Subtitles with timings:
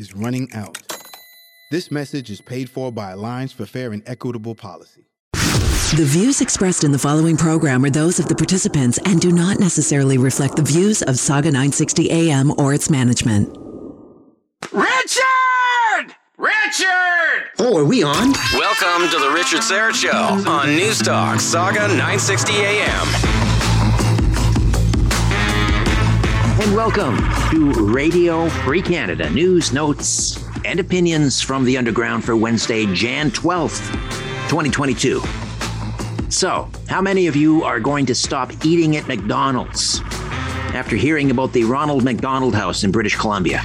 [0.00, 0.78] is running out.
[1.70, 5.04] This message is paid for by Alliance for Fair and Equitable Policy.
[5.32, 9.60] The views expressed in the following program are those of the participants and do not
[9.60, 13.56] necessarily reflect the views of Sauga 960 AM or its management.
[14.72, 16.14] Richard!
[16.38, 17.50] Richard!
[17.58, 18.32] Oh, are we on?
[18.54, 23.49] Welcome to the Richard Syrett Show on News Talk Sauga 960 AM.
[26.60, 27.16] And welcome
[27.52, 33.90] to Radio Free Canada news, notes, and opinions from the underground for Wednesday, Jan 12th,
[34.50, 35.22] 2022.
[36.28, 40.02] So, how many of you are going to stop eating at McDonald's
[40.74, 43.62] after hearing about the Ronald McDonald House in British Columbia?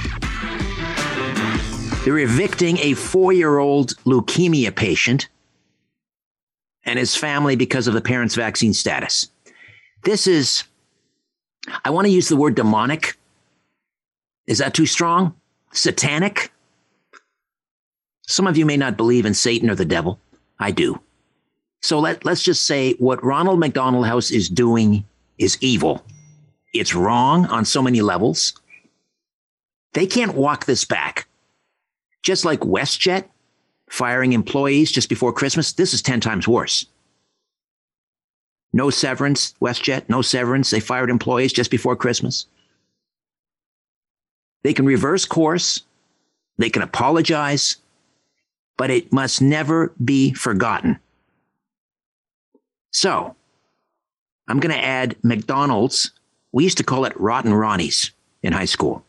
[2.02, 5.28] They're evicting a four year old leukemia patient
[6.84, 9.28] and his family because of the parent's vaccine status.
[10.04, 10.64] This is,
[11.84, 13.16] I want to use the word demonic.
[14.46, 15.34] Is that too strong?
[15.72, 16.52] Satanic?
[18.26, 20.18] Some of you may not believe in Satan or the devil.
[20.58, 21.00] I do.
[21.82, 25.04] So let, let's just say what Ronald McDonald House is doing
[25.38, 26.04] is evil.
[26.72, 28.54] It's wrong on so many levels.
[29.92, 31.26] They can't walk this back.
[32.22, 33.24] Just like WestJet
[33.88, 36.86] firing employees just before Christmas, this is 10 times worse.
[38.76, 40.68] No severance, WestJet, no severance.
[40.68, 42.44] They fired employees just before Christmas.
[44.64, 45.80] They can reverse course.
[46.58, 47.76] They can apologize,
[48.76, 50.98] but it must never be forgotten.
[52.90, 53.34] So
[54.46, 56.10] I'm going to add McDonald's.
[56.52, 58.10] We used to call it Rotten Ronnie's
[58.42, 59.02] in high school.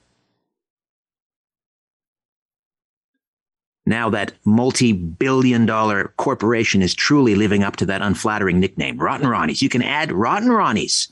[3.87, 9.29] Now that multi billion dollar corporation is truly living up to that unflattering nickname, Rotten
[9.29, 9.61] Ronnie's.
[9.61, 11.07] You can add Rotten Ronnie's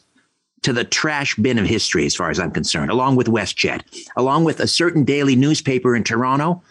[0.64, 4.44] to the trash bin of history, as far as I'm concerned, along with WestJet, along
[4.44, 6.62] with a certain daily newspaper in Toronto,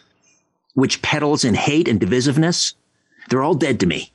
[0.74, 2.74] which peddles in hate and divisiveness.
[3.30, 4.12] They're all dead to me.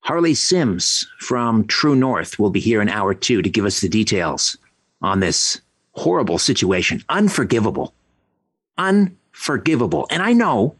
[0.00, 3.90] Harley Sims from True North will be here in hour two to give us the
[3.90, 4.56] details
[5.02, 5.60] on this
[5.92, 7.04] horrible situation.
[7.10, 7.92] Unforgivable
[8.78, 10.06] unforgivable.
[10.10, 10.76] And I know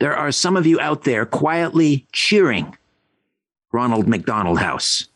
[0.00, 2.76] there are some of you out there quietly cheering
[3.72, 5.08] Ronald McDonald House.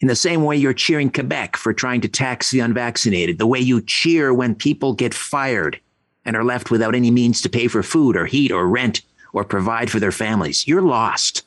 [0.00, 3.58] In the same way you're cheering Quebec for trying to tax the unvaccinated, the way
[3.58, 5.80] you cheer when people get fired
[6.24, 9.02] and are left without any means to pay for food or heat or rent
[9.32, 10.68] or provide for their families.
[10.68, 11.42] You're lost.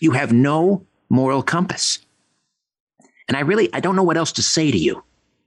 [0.00, 1.98] You have no moral compass.
[3.28, 5.02] And I really, I don't know what else to say to you,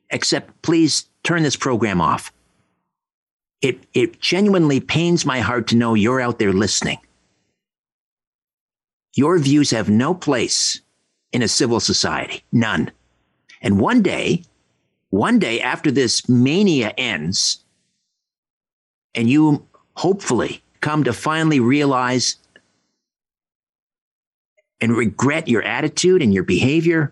[0.10, 2.32] except please turn this program off.
[3.62, 7.00] It, it genuinely pains my heart to know you're out there listening.
[9.14, 10.80] Your views have no place
[11.34, 12.92] in a civil society, none.
[13.62, 14.44] And one day,
[15.10, 17.62] one day after this mania ends,
[19.14, 22.38] and you hopefully come to finally realize
[24.80, 27.12] and regret your attitude and your behavior,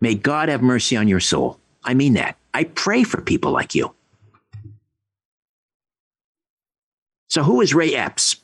[0.00, 1.58] may God have mercy on your soul.
[1.84, 2.38] I mean that.
[2.54, 3.94] I pray for people like you.
[7.28, 8.36] So, who is Ray Epps?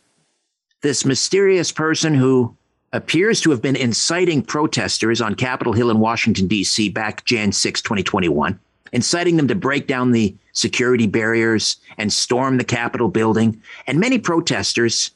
[0.80, 2.56] This mysterious person who
[2.92, 6.88] appears to have been inciting protesters on Capitol Hill in Washington, D.C.
[6.88, 8.58] back Jan 6, 2021,
[8.92, 13.60] inciting them to break down the security barriers and storm the Capitol building.
[13.86, 15.10] And many protesters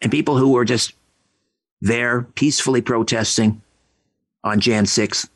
[0.00, 0.94] and people who were just
[1.82, 3.60] there peacefully protesting
[4.44, 5.28] on Jan 6th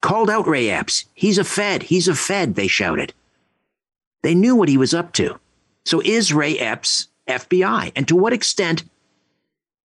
[0.00, 1.04] called out Ray Epps.
[1.14, 1.84] He's a Fed.
[1.84, 3.12] He's a Fed, they shouted.
[4.22, 5.38] They knew what he was up to.
[5.84, 7.92] So is Ray Epps FBI?
[7.96, 8.84] And to what extent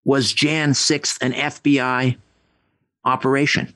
[0.03, 2.17] was Jan 6th an FBI
[3.05, 3.73] operation?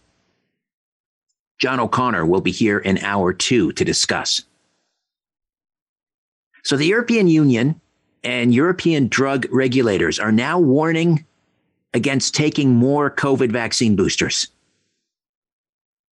[1.57, 4.43] John O'Connor will be here in hour two to discuss.
[6.63, 7.79] So the European Union
[8.23, 11.25] and European drug regulators are now warning
[11.93, 14.47] against taking more COVID vaccine boosters.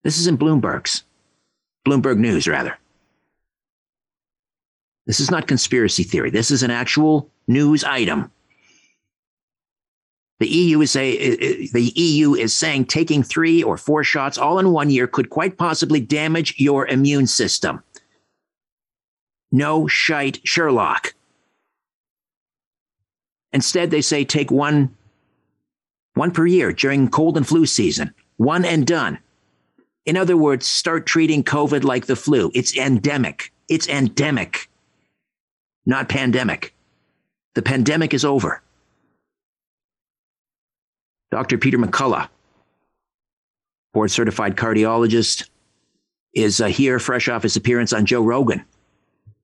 [0.04, 1.04] This is in Bloomberg's,
[1.86, 2.76] Bloomberg News, rather.
[5.06, 6.30] This is not conspiracy theory.
[6.30, 8.30] This is an actual news item.
[10.38, 14.72] The EU is say, the EU is saying taking three or four shots all in
[14.72, 17.82] one year could quite possibly damage your immune system.
[19.52, 21.14] No shite, Sherlock.
[23.52, 24.96] Instead, they say take one,
[26.14, 29.18] one per year during cold and flu season, one and done.
[30.04, 32.50] In other words, start treating COVID like the flu.
[32.54, 33.52] It's endemic.
[33.68, 34.68] It's endemic,
[35.86, 36.74] not pandemic.
[37.54, 38.60] The pandemic is over.
[41.30, 41.56] Dr.
[41.56, 42.28] Peter McCullough,
[43.94, 45.48] board certified cardiologist,
[46.34, 48.64] is uh, here fresh off his appearance on Joe Rogan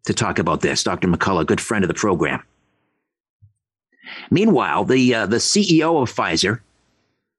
[0.05, 0.83] to talk about this.
[0.83, 1.09] Dr.
[1.09, 2.43] McCullough, good friend of the program.
[4.31, 6.61] Meanwhile, the, uh, the CEO of Pfizer,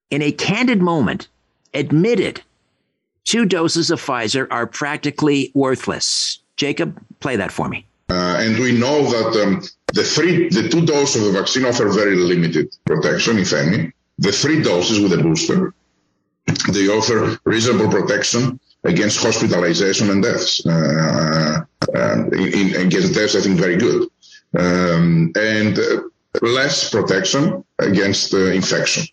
[0.09, 1.27] in a candid moment,
[1.73, 2.41] admitted
[3.23, 6.39] two doses of Pfizer are practically worthless.
[6.57, 7.85] Jacob, play that for me.
[8.09, 9.61] Uh, and we know that um,
[9.93, 13.91] the three, the two doses of the vaccine offer very limited protection, if any.
[14.17, 15.73] The three doses with a booster,
[16.71, 20.65] they offer reasonable protection against hospitalization and deaths.
[20.65, 21.61] Uh,
[21.95, 24.09] uh, in, against deaths, I think very good.
[24.57, 26.01] Um, and uh,
[26.41, 29.05] less protection against uh, infection.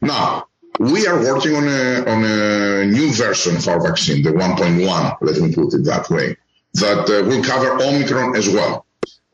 [0.00, 0.46] Now,
[0.78, 5.40] we are working on a, on a new version of our vaccine, the 1.1, let
[5.40, 6.36] me put it that way,
[6.74, 8.84] that uh, will cover Omicron as well.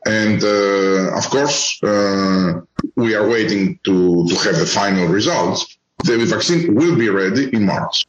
[0.05, 2.61] And uh, of course, uh,
[2.95, 5.77] we are waiting to, to have the final results.
[6.03, 8.05] The vaccine will be ready in March.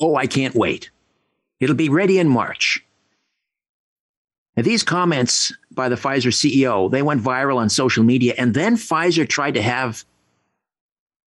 [0.00, 0.90] Oh, I can't wait.
[1.58, 2.84] It'll be ready in March.
[4.56, 8.76] Now, these comments by the Pfizer CEO, they went viral on social media, and then
[8.76, 10.04] Pfizer tried to have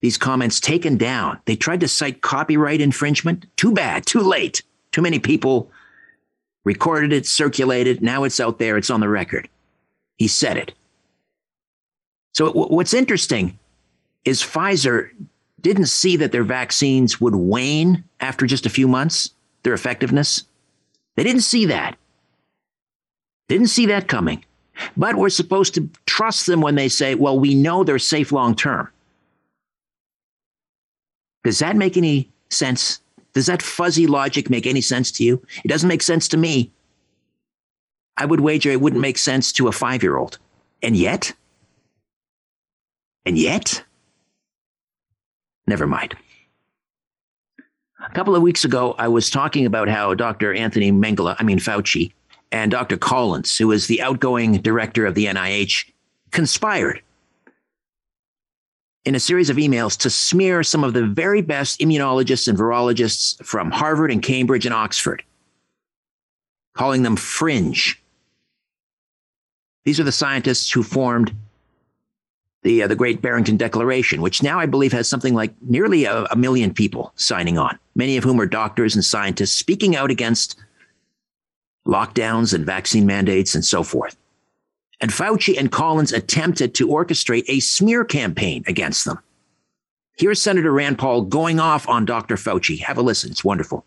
[0.04, 1.40] these comments taken down.
[1.46, 3.46] They tried to cite copyright infringement.
[3.56, 4.62] Too bad, too late.
[4.92, 5.72] Too many people
[6.66, 8.02] recorded it, circulated.
[8.02, 9.48] Now it's out there, it's on the record.
[10.18, 10.74] He said it.
[12.34, 13.58] So, what's interesting
[14.26, 15.10] is Pfizer
[15.62, 19.30] didn't see that their vaccines would wane after just a few months,
[19.64, 20.44] their effectiveness.
[21.16, 21.96] They didn't see that.
[23.48, 24.44] Didn't see that coming.
[24.98, 28.54] But we're supposed to trust them when they say, well, we know they're safe long
[28.54, 28.90] term.
[31.44, 33.00] Does that make any sense?
[33.34, 35.42] Does that fuzzy logic make any sense to you?
[35.63, 36.72] It doesn't make sense to me.
[38.18, 40.38] I would wager it wouldn't make sense to a five year old.
[40.81, 41.34] And yet,
[43.25, 43.84] and yet,
[45.66, 46.16] never mind.
[48.00, 50.54] A couple of weeks ago, I was talking about how Dr.
[50.54, 52.12] Anthony Mengele, I mean Fauci,
[52.51, 52.98] and Dr.
[52.98, 55.86] Collins, who is the outgoing director of the NIH,
[56.31, 57.01] conspired
[59.06, 63.44] in a series of emails to smear some of the very best immunologists and virologists
[63.46, 65.24] from Harvard and Cambridge and Oxford,
[66.74, 68.01] calling them fringe.
[69.84, 71.36] These are the scientists who formed
[72.63, 76.24] the, uh, the Great Barrington Declaration, which now I believe has something like nearly a,
[76.25, 80.58] a million people signing on, many of whom are doctors and scientists speaking out against
[81.86, 84.16] lockdowns and vaccine mandates and so forth.
[85.02, 89.20] And Fauci and Collins attempted to orchestrate a smear campaign against them.
[90.16, 92.36] Here's Senator Rand Paul going off on Dr.
[92.36, 92.80] Fauci.
[92.82, 93.32] Have a listen.
[93.32, 93.86] It's wonderful.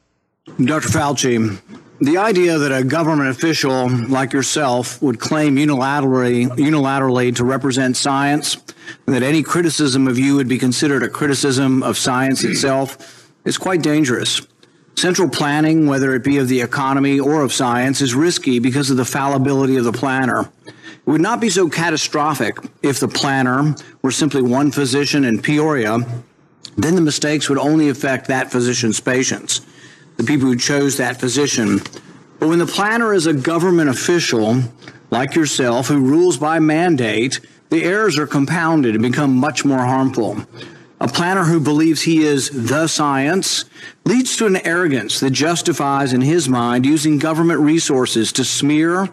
[0.64, 0.88] Dr.
[0.88, 1.58] Fauci,
[2.00, 8.56] the idea that a government official like yourself would claim unilaterally, unilaterally to represent science,
[9.06, 13.82] that any criticism of you would be considered a criticism of science itself, is quite
[13.82, 14.42] dangerous.
[14.96, 18.96] Central planning, whether it be of the economy or of science, is risky because of
[18.96, 20.50] the fallibility of the planner.
[21.06, 26.00] It would not be so catastrophic if the planner were simply one physician in Peoria.
[26.76, 29.60] Then the mistakes would only affect that physician's patients,
[30.16, 31.78] the people who chose that physician.
[32.40, 34.62] But when the planner is a government official
[35.10, 40.44] like yourself who rules by mandate, the errors are compounded and become much more harmful.
[41.00, 43.64] A planner who believes he is the science
[44.04, 49.10] leads to an arrogance that justifies, in his mind, using government resources to smear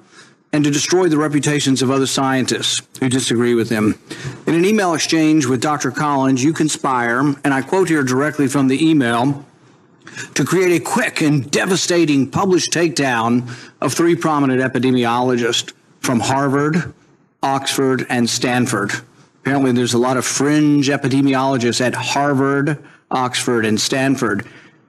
[0.54, 4.00] and to destroy the reputations of other scientists who disagree with him.
[4.46, 5.90] In an email exchange with Dr.
[5.90, 9.46] Collins, you conspire, and I quote here directly from the email,
[10.36, 16.94] to create a quick and devastating published takedown of three prominent epidemiologists from Harvard,
[17.42, 18.92] Oxford, and Stanford.
[19.42, 22.78] Apparently, there's a lot of fringe epidemiologists at Harvard,
[23.10, 24.46] Oxford, and Stanford.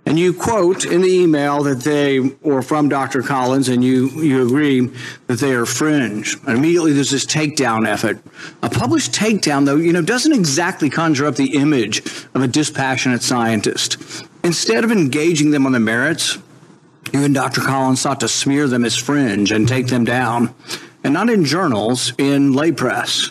[0.06, 3.22] And you quote in the email that they, or from Dr.
[3.22, 4.90] Collins, and you, you agree
[5.28, 6.36] that they are fringe.
[6.46, 8.18] And immediately there's this takedown effort.
[8.62, 13.22] A published takedown, though, you know, doesn't exactly conjure up the image of a dispassionate
[13.22, 13.96] scientist.
[14.42, 16.36] Instead of engaging them on the merits,
[17.12, 17.62] you and Dr.
[17.62, 20.54] Collins sought to smear them as fringe and take them down.
[21.02, 23.30] And not in journals, in lay press.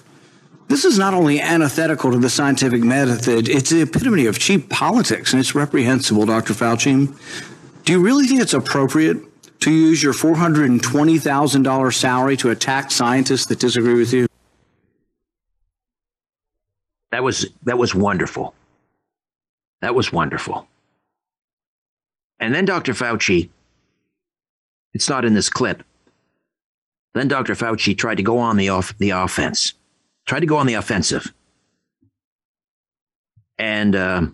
[0.73, 5.31] This is not only antithetical to the scientific method, it's the epitome of cheap politics,
[5.31, 6.55] and it's reprehensible, Dr.
[6.55, 7.15] Fauci.
[7.85, 9.19] Do you really think it's appropriate
[9.59, 14.25] to use your $420,000 salary to attack scientists that disagree with you?
[17.11, 18.55] That was that was wonderful.
[19.81, 20.67] That was wonderful.
[22.39, 22.93] And then Dr.
[22.93, 23.51] Fauci,
[24.95, 25.83] it's not in this clip.
[27.13, 27.53] Then Dr.
[27.53, 29.75] Fauci tried to go on the off the offense
[30.25, 31.33] tried to go on the offensive
[33.57, 34.25] and uh,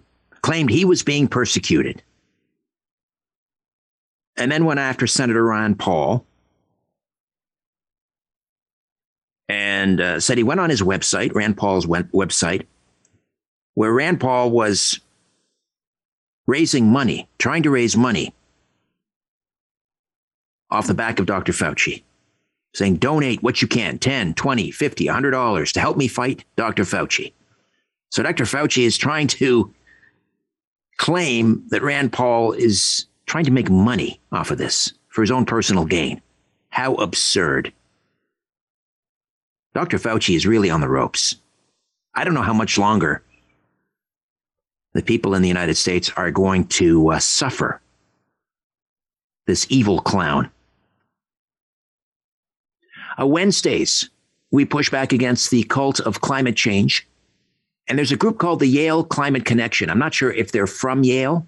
[0.41, 2.01] claimed he was being persecuted.
[4.37, 6.25] And then went after Senator Rand Paul
[9.49, 12.65] and uh, said he went on his website, Rand Paul's web- website,
[13.73, 14.99] where Rand Paul was
[16.47, 18.33] raising money, trying to raise money
[20.71, 21.51] off the back of Dr.
[21.51, 22.03] Fauci
[22.73, 26.83] saying donate what you can 10 20 50 100 dollars to help me fight dr
[26.83, 27.33] fauci.
[28.09, 29.73] So dr fauci is trying to
[30.97, 35.45] claim that rand paul is trying to make money off of this for his own
[35.45, 36.21] personal gain.
[36.69, 37.73] How absurd.
[39.73, 41.35] Dr fauci is really on the ropes.
[42.15, 43.23] I don't know how much longer
[44.93, 47.79] the people in the united states are going to uh, suffer
[49.45, 50.49] this evil clown
[53.19, 54.09] uh, Wednesdays,
[54.51, 57.07] we push back against the cult of climate change.
[57.87, 59.89] And there's a group called the Yale Climate Connection.
[59.89, 61.45] I'm not sure if they're from Yale.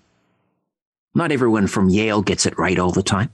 [1.14, 3.32] Not everyone from Yale gets it right all the time.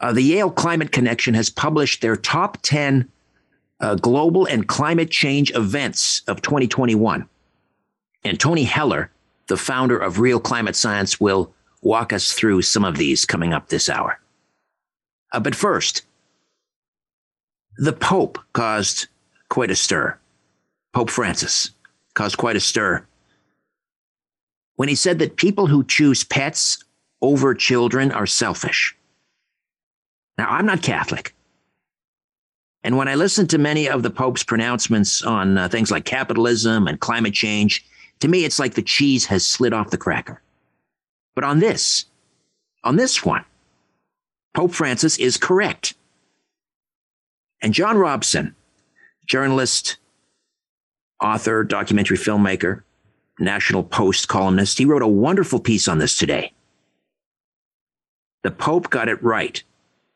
[0.00, 3.08] Uh, the Yale Climate Connection has published their top 10
[3.80, 7.28] uh, global and climate change events of 2021.
[8.24, 9.10] And Tony Heller,
[9.46, 11.52] the founder of Real Climate Science, will
[11.82, 14.20] walk us through some of these coming up this hour.
[15.32, 16.02] Uh, but first,
[17.78, 19.08] the Pope caused
[19.48, 20.18] quite a stir.
[20.92, 21.70] Pope Francis
[22.14, 23.06] caused quite a stir
[24.76, 26.82] when he said that people who choose pets
[27.20, 28.96] over children are selfish.
[30.38, 31.34] Now, I'm not Catholic.
[32.82, 36.88] And when I listen to many of the Pope's pronouncements on uh, things like capitalism
[36.88, 37.84] and climate change,
[38.20, 40.42] to me, it's like the cheese has slid off the cracker.
[41.34, 42.06] But on this,
[42.82, 43.44] on this one,
[44.54, 45.94] Pope Francis is correct.
[47.62, 48.54] And John Robson,
[49.26, 49.96] journalist,
[51.22, 52.82] author, documentary filmmaker,
[53.38, 56.52] National Post columnist, he wrote a wonderful piece on this today.
[58.42, 59.62] The Pope got it right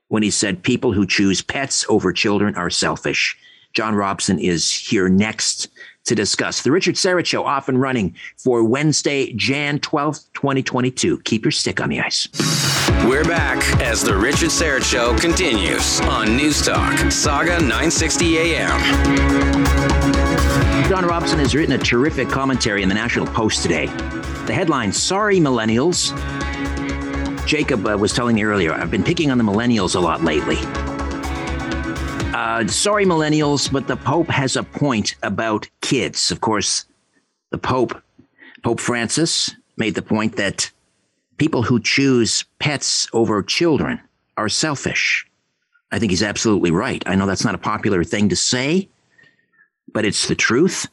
[0.09, 3.38] when he said people who choose pets over children are selfish.
[3.73, 5.69] John Robson is here next
[6.07, 6.63] to discuss.
[6.63, 11.21] The Richard Syrett Show off and running for Wednesday, Jan 12th, 2022.
[11.21, 12.29] Keep your stick on the ice.
[13.05, 19.77] We're back as The Richard Syrett Show continues on News Talk, Sauga 960 AM.
[20.89, 23.87] John Robson has written a terrific commentary in the National Post today.
[24.47, 26.17] The headline Sorry, Millennials.
[27.47, 30.59] Jacob uh, was telling me earlier, I've been picking on the millennials a lot lately.
[32.37, 36.31] Uh, sorry, millennials, but the Pope has a point about kids.
[36.31, 36.85] Of course,
[37.50, 37.99] the Pope,
[38.62, 40.71] Pope Francis, made the point that
[41.38, 44.02] people who choose pets over children
[44.37, 45.26] are selfish.
[45.90, 47.02] I think he's absolutely right.
[47.07, 48.90] I know that's not a popular thing to say,
[49.95, 50.87] but it's the truth.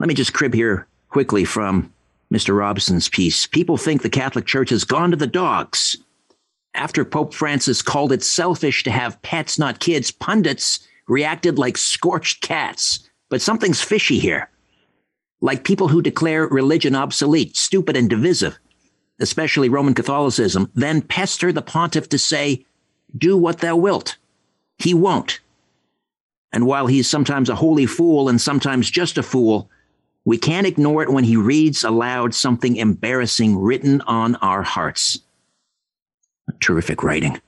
[0.00, 1.92] Let me just crib here quickly from
[2.34, 2.58] Mr.
[2.58, 3.46] Robson's piece.
[3.46, 5.98] People think the Catholic Church has gone to the dogs
[6.76, 12.42] after Pope Francis called it selfish to have pets, not kids, pundits reacted like scorched
[12.42, 13.08] cats.
[13.28, 14.50] But something's fishy here.
[15.40, 18.58] Like people who declare religion obsolete, stupid, and divisive,
[19.18, 22.64] especially Roman Catholicism, then pester the pontiff to say,
[23.16, 24.16] Do what thou wilt.
[24.78, 25.40] He won't.
[26.52, 29.68] And while he's sometimes a holy fool and sometimes just a fool,
[30.24, 35.20] we can't ignore it when he reads aloud something embarrassing written on our hearts
[36.60, 37.40] terrific writing.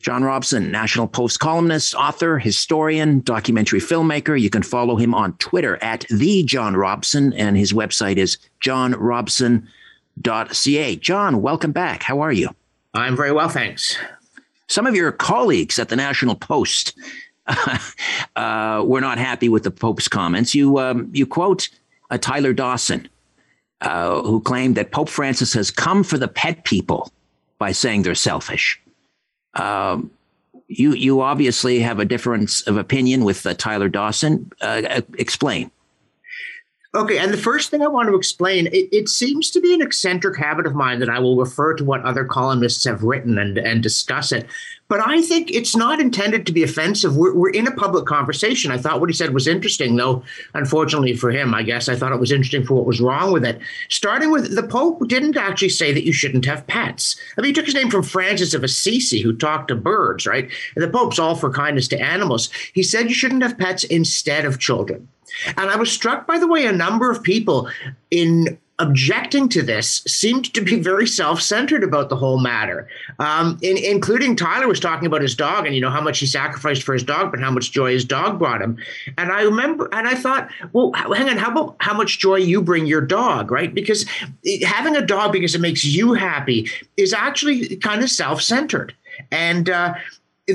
[0.00, 4.40] John Robson, National Post columnist, author, historian, documentary filmmaker.
[4.40, 10.96] You can follow him on Twitter at the John Robson, and his website is johnrobson.ca.
[10.96, 12.04] John, welcome back.
[12.04, 12.50] How are you?
[12.94, 13.98] I'm very well, thanks.
[14.68, 16.96] Some of your colleagues at the National Post
[18.36, 20.54] uh, were not happy with the Pope's comments.
[20.54, 21.68] You um, you quote
[22.10, 23.08] uh, Tyler Dawson,
[23.80, 27.10] uh, who claimed that Pope Francis has come for the pet people
[27.58, 28.80] by saying they're selfish.
[29.54, 30.10] Um,
[30.68, 34.50] you you obviously have a difference of opinion with uh, Tyler Dawson.
[34.60, 35.70] Uh, explain.
[36.94, 39.82] Okay, and the first thing I want to explain, it, it, seems to be an
[39.82, 43.58] eccentric habit of mine that I will refer to what other columnists have written and,
[43.58, 44.46] and discuss it.
[44.88, 47.16] But I think it's not intended to be offensive.
[47.16, 48.70] We're, we're in a public conversation.
[48.70, 50.22] I thought what he said was interesting, though,
[50.54, 53.44] unfortunately for him, I guess I thought it was interesting for what was wrong with
[53.44, 53.60] it.
[53.90, 57.20] Starting with the Pope didn't actually say that you shouldn't have pets.
[57.36, 60.50] I mean, he took his name from Francis of Assisi, who talked to birds, right?
[60.74, 62.48] And the Pope's all for kindness to animals.
[62.72, 65.08] He said you shouldn't have pets instead of children.
[65.58, 67.68] And I was struck by the way a number of people
[68.10, 72.88] in objecting to this seemed to be very self-centered about the whole matter.
[73.18, 76.26] Um, in, including tyler was talking about his dog and you know how much he
[76.26, 78.76] sacrificed for his dog but how much joy his dog brought him.
[79.16, 82.62] And i remember and i thought well hang on how about how much joy you
[82.62, 83.74] bring your dog right?
[83.74, 84.06] Because
[84.64, 88.94] having a dog because it makes you happy is actually kind of self-centered.
[89.32, 89.94] And uh,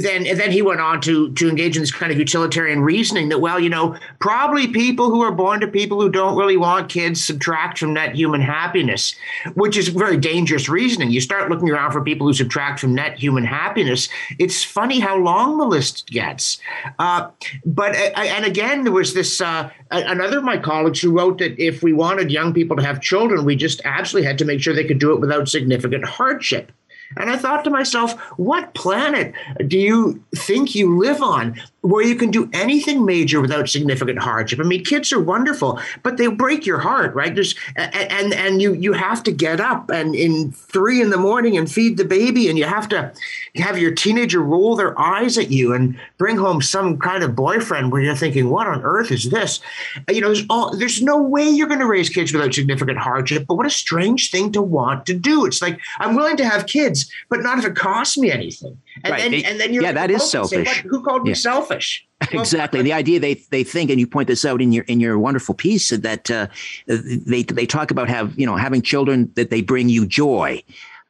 [0.02, 3.30] then and then he went on to to engage in this kind of utilitarian reasoning
[3.30, 6.90] that well you know probably people who are born to people who don't really want
[6.90, 9.16] kids subtract from net human happiness
[9.54, 11.12] which is very dangerous reasoning.
[11.12, 14.10] You start looking around for people who subtract from net human happiness.
[14.40, 16.58] It's funny how long the list gets.
[16.98, 17.30] Uh,
[17.66, 21.60] but uh, and again there was this uh, another of my colleagues who wrote that
[21.62, 24.74] if we wanted young people to have children we just absolutely had to make sure
[24.74, 26.72] they could do it without significant hardship
[27.18, 29.34] and I thought to myself, what planet
[29.68, 34.60] do you think you live on where you can do anything major without significant hardship?
[34.60, 37.34] I mean, kids are wonderful, but they break your heart, right?
[37.34, 41.58] There's and and you you have to get up and in three in the morning
[41.58, 43.14] and feed the baby, and you have to
[43.58, 47.92] have your teenager roll their eyes at you and bring home some kind of boyfriend
[47.92, 49.60] where you're thinking, what on earth is this?
[50.10, 53.46] You know, there's all there's no way you're going to raise kids without significant hardship.
[53.48, 55.46] But what a strange thing to want to do.
[55.46, 58.78] It's like I'm willing to have kids but not if it costs me anything.
[59.04, 59.22] And right.
[59.22, 60.70] then, they, and then you're yeah, that is selfish.
[60.70, 62.06] Say, who called me selfish?
[62.32, 62.82] exactly.
[62.82, 65.56] the idea they they think, and you point this out in your in your wonderful
[65.56, 66.48] piece, that uh,
[66.88, 70.62] they they talk about have you know having children that they bring you joy.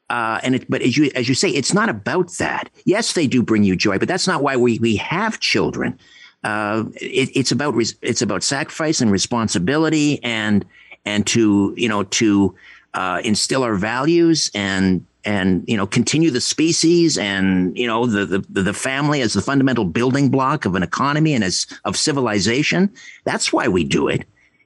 [0.10, 2.70] Uh, and it, but as you as you say, it's not about that.
[2.86, 5.98] Yes, they do bring you joy, but that's not why we we have children.
[6.44, 10.66] Uh, it, it's about it's about sacrifice and responsibility, and
[11.06, 12.56] and to you know to
[12.94, 18.26] uh, instill our values and and you know continue the species and you know the,
[18.26, 22.92] the the family as the fundamental building block of an economy and as of civilization
[23.24, 24.26] that's why we do it.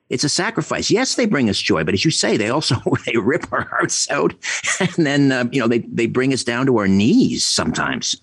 [0.10, 0.90] It's a sacrifice.
[0.90, 4.10] Yes they bring us joy but as you say they also they rip our hearts
[4.10, 4.34] out
[4.80, 8.16] and then uh, you know they they bring us down to our knees sometimes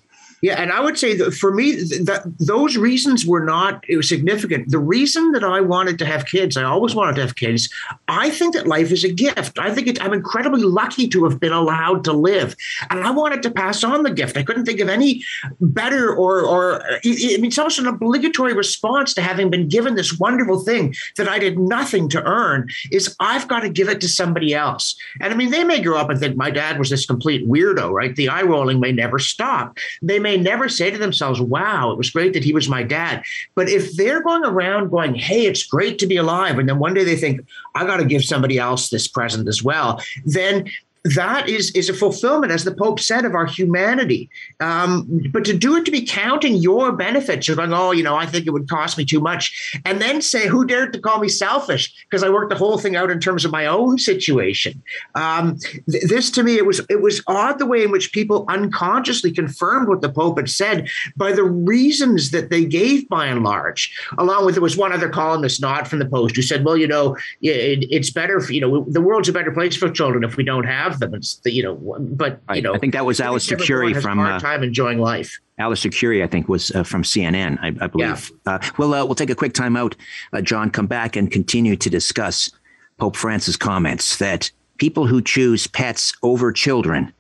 [0.45, 4.71] yeah, and I would say that for me, that those reasons were not significant.
[4.71, 7.71] The reason that I wanted to have kids, I always wanted to have kids.
[8.09, 9.59] I think that life is a gift.
[9.59, 12.55] I think it, I'm incredibly lucky to have been allowed to live,
[12.91, 14.37] and I wanted to pass on the gift.
[14.37, 15.25] I couldn't think of any
[15.63, 20.19] better or or I mean, it's almost an obligatory response to having been given this
[20.19, 22.69] wonderful thing that I did nothing to earn.
[22.93, 24.95] Is I've got to give it to somebody else.
[25.23, 27.91] And I mean, they may grow up and think my dad was this complete weirdo,
[27.91, 28.15] right?
[28.15, 29.79] The eye rolling may never stop.
[30.03, 32.83] They may may never say to themselves, wow, it was great that he was my
[32.83, 33.23] dad.
[33.55, 36.95] But if they're going around going, hey, it's great to be alive, and then one
[36.95, 37.41] day they think,
[37.75, 40.71] I got to give somebody else this present as well, then
[41.05, 44.31] that is is a fulfillment, as the Pope said, of our humanity.
[44.61, 48.17] Um, but to do it to be counting your benefits, you're going, oh, you know,
[48.17, 51.19] I think it would cost me too much, and then say, who dared to call
[51.19, 54.83] me selfish because I worked the whole thing out in terms of my own situation.
[55.15, 55.59] Um,
[55.91, 59.31] th- this to me, it was it was odd the way in which people unconsciously
[59.31, 63.95] confirmed what the Pope had said by the reasons that they gave, by and large.
[64.17, 66.87] Along with there was one other columnist, not from the Post, who said, well, you
[66.87, 70.37] know, it, it's better, for, you know, the world's a better place for children if
[70.37, 71.15] we don't have have them.
[71.15, 74.39] It's the, you know, but you know, I think that was Alistair Currie from uh,
[74.41, 75.39] time enjoying life.
[75.59, 78.33] Alistair Currie, I think, was uh, from CNN, I, I believe.
[78.47, 78.55] Yeah.
[78.55, 79.95] Uh, we'll uh, we'll take a quick time out,
[80.33, 80.71] uh, John.
[80.71, 82.51] Come back and continue to discuss
[82.99, 87.13] Pope Francis' comments that people who choose pets over children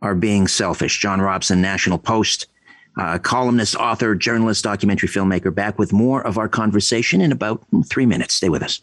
[0.00, 0.98] are being selfish.
[0.98, 2.46] John Robson, National Post
[2.96, 8.06] uh, columnist, author, journalist, documentary filmmaker, back with more of our conversation in about three
[8.06, 8.34] minutes.
[8.34, 8.82] Stay with us.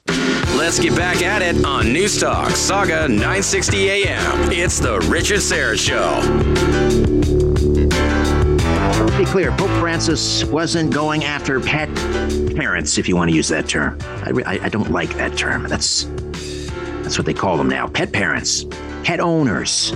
[0.57, 4.51] Let's get back at it on News Talk, Sauga 960 AM.
[4.51, 6.19] It's the Richard Syrett Show.
[9.17, 11.93] be clear, Pope Francis wasn't going after pet
[12.55, 13.97] parents, if you want to use that term.
[14.01, 15.63] I, I, I don't like that term.
[15.63, 16.05] That's
[17.03, 17.87] that's what they call them now.
[17.87, 18.65] Pet parents,
[19.03, 19.93] pet owners.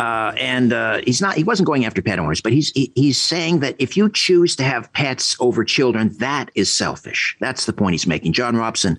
[0.00, 1.36] Uh, and uh, he's not.
[1.36, 4.56] He wasn't going after pet owners, but he's he, he's saying that if you choose
[4.56, 7.36] to have pets over children, that is selfish.
[7.40, 8.32] That's the point he's making.
[8.32, 8.98] John Robson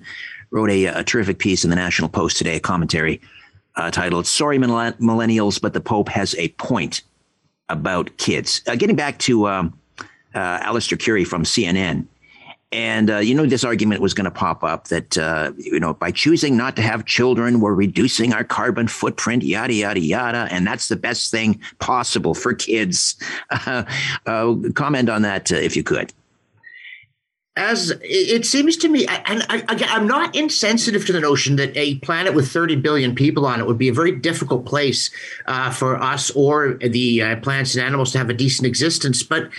[0.52, 3.20] wrote a, a terrific piece in the National Post today, a commentary
[3.76, 7.02] uh, titled "Sorry Millennials, but the Pope has a point
[7.70, 9.78] about kids." Uh, getting back to um,
[10.34, 12.06] uh, Alistair Currie from CNN.
[12.72, 15.94] And uh, you know, this argument was going to pop up that uh, you know
[15.94, 20.66] by choosing not to have children, we're reducing our carbon footprint, yada yada yada, and
[20.66, 23.16] that's the best thing possible for kids.
[24.26, 26.12] Uh, comment on that uh, if you could
[27.58, 31.96] as it seems to me, and I, am not insensitive to the notion that a
[32.00, 35.10] planet with 30 billion people on it would be a very difficult place
[35.46, 39.24] uh, for us or the uh, plants and animals to have a decent existence.
[39.24, 39.50] But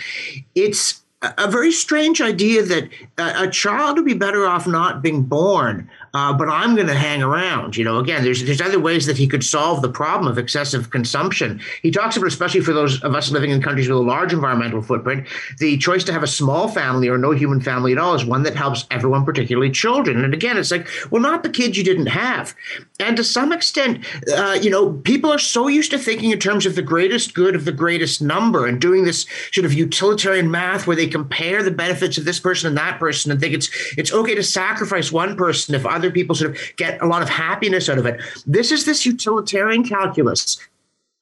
[0.53, 5.89] it's a very strange idea that a child would be better off not being born
[6.17, 7.77] uh, but I'm going to hang around.
[7.77, 10.89] You know, again, there's there's other ways that he could solve the problem of excessive
[10.89, 11.61] consumption.
[11.83, 14.81] He talks about, especially for those of us living in countries with a large environmental
[14.81, 15.27] footprint,
[15.59, 18.41] the choice to have a small family or no human family at all is one
[18.43, 20.23] that helps everyone, particularly children.
[20.23, 22.55] And again, it's like, well, not the kids you didn't have.
[22.99, 24.03] And to some extent,
[24.35, 27.55] uh, you know, people are so used to thinking in terms of the greatest good
[27.55, 31.69] of the greatest number and doing this sort of utilitarian math where they compare the
[31.69, 35.35] benefits of this person and that person and think it's it's okay to sacrifice one
[35.35, 38.21] person if other other people sort of get a lot of happiness out of it.
[38.45, 40.57] This is this utilitarian calculus.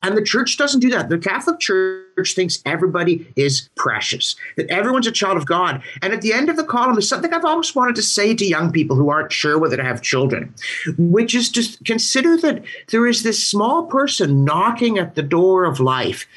[0.02, 1.10] And the church doesn't do that.
[1.10, 5.82] The Catholic Church thinks everybody is precious, that everyone's a child of God.
[6.04, 8.46] And at the end of the column is something I've always wanted to say to
[8.46, 10.54] young people who aren't sure whether to have children,
[11.00, 15.80] which is just consider that there is this small person knocking at the door of
[15.80, 16.28] life,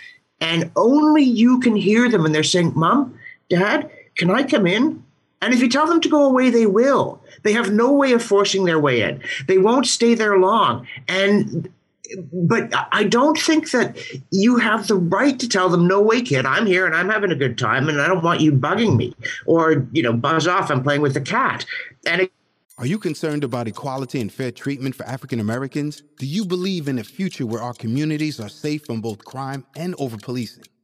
[0.41, 2.25] and only you can hear them.
[2.25, 3.19] And they're saying, Mom,
[3.51, 5.05] Dad, can I come in?
[5.43, 7.18] And if you tell them to go away, they will.
[7.43, 9.23] They have no way of forcing their way in.
[9.47, 10.87] They won't stay there long.
[11.09, 11.69] And
[12.33, 13.99] but I don't think that
[14.31, 17.31] you have the right to tell them, no way, kid, I'm here and I'm having
[17.31, 19.15] a good time and I don't want you bugging me.
[19.47, 21.67] Or, you know, buzz off, I'm playing with the cat.
[22.07, 22.33] And it-
[22.79, 26.03] are you concerned about equality and fair treatment for African Americans?
[26.19, 29.97] Do you believe in a future where our communities are safe from both crime and
[29.99, 30.63] over policing?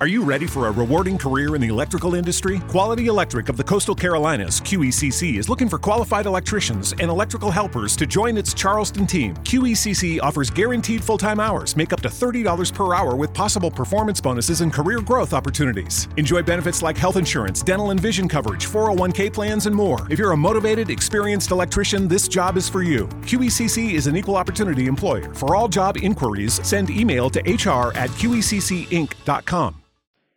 [0.00, 2.60] Are you ready for a rewarding career in the electrical industry?
[2.68, 7.96] Quality Electric of the Coastal Carolinas, QECC, is looking for qualified electricians and electrical helpers
[7.96, 9.34] to join its Charleston team.
[9.34, 14.20] QECC offers guaranteed full time hours, make up to $30 per hour with possible performance
[14.20, 16.08] bonuses and career growth opportunities.
[16.16, 20.06] Enjoy benefits like health insurance, dental and vision coverage, 401k plans, and more.
[20.12, 23.08] If you're a motivated, experienced electrician, this job is for you.
[23.26, 25.34] QECC is an equal opportunity employer.
[25.34, 29.74] For all job inquiries, send email to hr at qeccinc.com.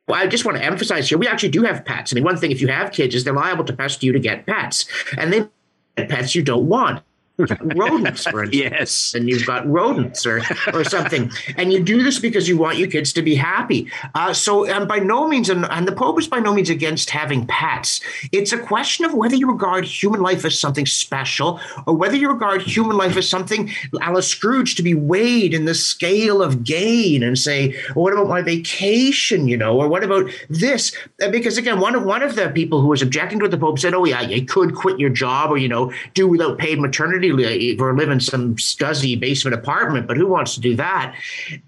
[0.07, 2.11] Well, I just want to emphasize here, we actually do have pets.
[2.11, 4.19] I mean, one thing, if you have kids, is they're liable to pest you to
[4.19, 4.85] get pets.
[5.17, 5.47] And they
[5.95, 7.03] pets you don't want
[7.37, 8.71] rodents, for instance.
[8.71, 9.13] yes.
[9.15, 10.41] And you've got rodents or,
[10.73, 11.31] or something.
[11.57, 13.91] And you do this because you want your kids to be happy.
[14.15, 17.09] Uh, so, and by no means, and, and the Pope is by no means against
[17.09, 18.01] having pets.
[18.31, 22.29] It's a question of whether you regard human life as something special or whether you
[22.29, 23.69] regard human life as something,
[24.01, 28.13] a la Scrooge, to be weighed in the scale of gain and say, well, what
[28.13, 30.95] about my vacation, you know, or what about this?
[31.21, 33.57] Uh, because again, one of, one of the people who was objecting to what the
[33.57, 36.79] Pope said, oh, yeah, you could quit your job or, you know, do without paid
[36.79, 41.15] maternity or live in some scuzzy basement apartment, but who wants to do that?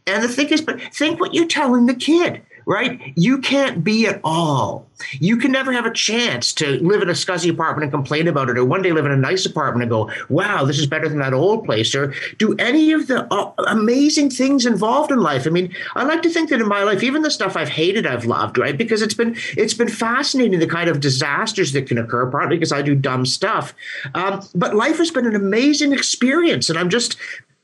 [0.08, 2.42] And the thing is, but think what you're telling the kid.
[2.66, 3.14] Right?
[3.16, 4.88] You can't be at all.
[5.20, 8.50] You can never have a chance to live in a scuzzy apartment and complain about
[8.50, 11.10] it, or one day live in a nice apartment and go, wow, this is better
[11.10, 15.46] than that old place, or do any of the uh, amazing things involved in life.
[15.46, 18.06] I mean, I like to think that in my life, even the stuff I've hated,
[18.06, 18.78] I've loved, right?
[18.78, 22.72] Because it's been it's been fascinating the kind of disasters that can occur, partly because
[22.72, 23.74] I do dumb stuff.
[24.14, 27.18] Um, but life has been an amazing experience, and I'm just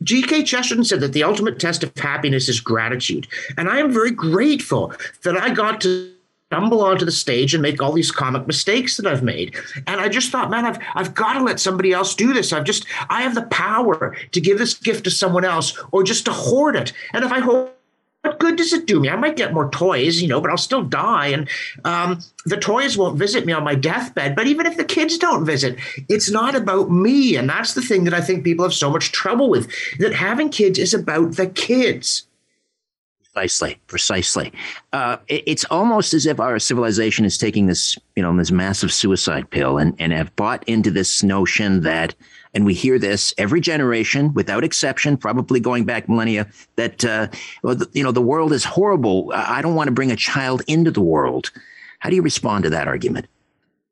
[0.04, 0.44] G.K.
[0.44, 3.28] Chesterton said that the ultimate test of happiness is gratitude.
[3.58, 6.14] And I am very grateful that I got to
[6.50, 9.56] stumble onto the stage and make all these comic mistakes that I've made.
[9.86, 12.52] And I just thought, man, I've I've got to let somebody else do this.
[12.52, 16.26] I've just I have the power to give this gift to someone else or just
[16.26, 16.92] to hoard it.
[17.14, 17.70] And if I hoard
[18.22, 19.10] what good does it do me?
[19.10, 21.28] I might get more toys, you know, but I'll still die.
[21.28, 21.50] And
[21.86, 24.36] um, the toys won't visit me on my deathbed.
[24.36, 25.78] But even if the kids don't visit,
[26.10, 27.38] it's not about me.
[27.38, 30.50] And that's the thing that I think people have so much trouble with that having
[30.50, 32.26] kids is about the kids.
[33.34, 34.52] Precisely, precisely.
[34.92, 38.92] Uh, it, it's almost as if our civilization is taking this, you know, this massive
[38.92, 42.16] suicide pill and, and have bought into this notion that
[42.54, 47.28] and we hear this every generation without exception, probably going back millennia, that, uh,
[47.94, 49.32] you know, the world is horrible.
[49.34, 51.52] I don't want to bring a child into the world.
[52.00, 53.28] How do you respond to that argument?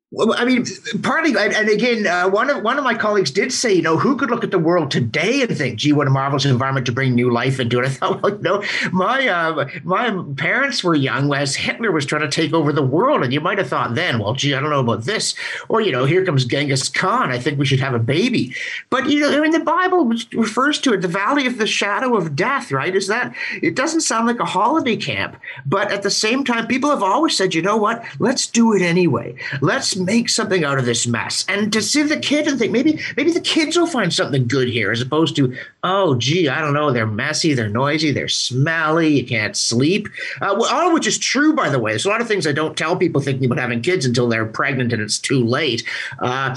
[0.09, 0.65] Well, I mean,
[1.03, 4.15] partly, and again, uh, one of one of my colleagues did say, you know, who
[4.15, 7.13] could look at the world today and think, "Gee, what a marvelous environment to bring
[7.13, 11.33] new life into it." I thought, well, you know, my uh, my parents were young
[11.33, 14.19] as Hitler was trying to take over the world, and you might have thought then,
[14.19, 15.35] well, gee, I don't know about this,
[15.67, 17.29] or you know, here comes Genghis Khan.
[17.29, 18.55] I think we should have a baby.
[18.89, 22.15] But you know, I mean, the Bible refers to it, the valley of the shadow
[22.15, 22.95] of death, right?
[22.95, 26.91] Is that it doesn't sound like a holiday camp, but at the same time, people
[26.91, 28.05] have always said, you know what?
[28.19, 29.35] Let's do it anyway.
[29.59, 31.45] Let's make something out of this mess.
[31.47, 34.67] And to see the kid and think maybe maybe the kids will find something good
[34.67, 39.19] here, as opposed to oh gee, I don't know, they're messy, they're noisy, they're smelly,
[39.19, 40.07] you can't sleep.
[40.41, 41.91] Uh, all of which is true, by the way.
[41.91, 44.45] There's a lot of things I don't tell people thinking about having kids until they're
[44.45, 45.83] pregnant and it's too late.
[46.19, 46.55] Uh,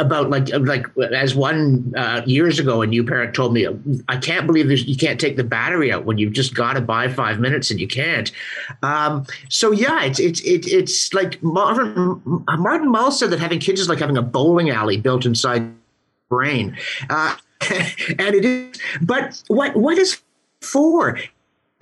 [0.00, 3.66] about like like as one uh, years ago a new parent told me
[4.08, 7.08] i can't believe you can't take the battery out when you've just got to buy
[7.08, 8.32] five minutes and you can't.
[8.82, 12.20] Um, so yeah it's it's it, it's like martin
[12.58, 15.72] martin mull said that having kids is like having a bowling alley built inside
[16.28, 16.76] brain.
[17.08, 17.36] Uh,
[17.70, 20.20] and it is but what what is
[20.60, 21.18] for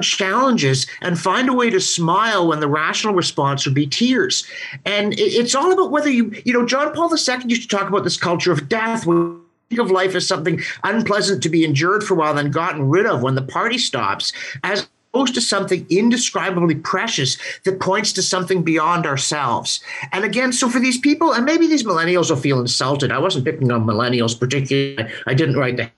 [0.03, 4.47] challenges and find a way to smile when the rational response would be tears.
[4.85, 8.05] And it's all about whether you, you know, John Paul II used to talk about
[8.05, 9.07] this culture of death.
[9.07, 9.35] Where
[9.79, 13.23] of life as something unpleasant to be endured for a while, then gotten rid of
[13.23, 14.33] when the party stops,
[14.65, 19.81] as opposed to something indescribably precious that points to something beyond ourselves.
[20.13, 23.13] And again, so for these people, and maybe these millennials will feel insulted.
[23.13, 25.13] I wasn't picking on millennials particularly.
[25.27, 25.91] I didn't write the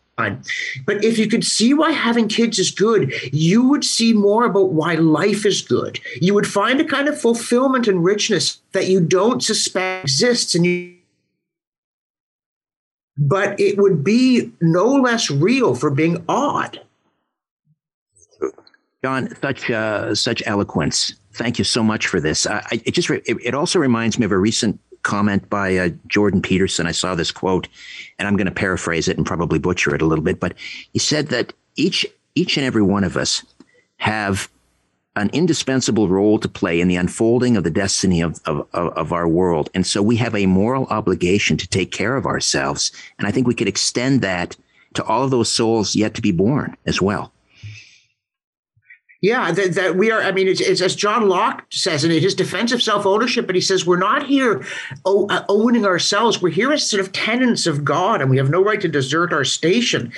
[0.87, 4.72] but if you could see why having kids is good, you would see more about
[4.72, 6.00] why life is good.
[6.20, 10.64] You would find a kind of fulfillment and richness that you don't suspect exists and
[10.66, 10.96] you
[13.20, 16.80] but it would be no less real for being odd.
[19.04, 21.14] John, such uh, such eloquence.
[21.33, 22.46] Thank you so much for this.
[22.46, 26.43] I, it just it, it also reminds me of a recent comment by uh, Jordan
[26.43, 26.87] Peterson.
[26.87, 27.69] I saw this quote,
[28.19, 30.55] and I'm going to paraphrase it and probably butcher it a little bit, but
[30.93, 33.43] he said that each each and every one of us
[33.97, 34.49] have
[35.17, 39.27] an indispensable role to play in the unfolding of the destiny of, of, of our
[39.27, 39.69] world.
[39.75, 42.93] And so we have a moral obligation to take care of ourselves.
[43.19, 44.57] And I think we could extend that
[44.95, 47.33] to all of those souls yet to be born as well.
[49.22, 50.22] Yeah, that, that, we are.
[50.22, 53.54] I mean, it's, it's, as John Locke says in his defense of self ownership, but
[53.54, 54.64] he says we're not here
[55.04, 56.40] uh, owning ourselves.
[56.40, 59.35] We're here as sort of tenants of God, and we have no right to desert
[59.35, 60.11] our station.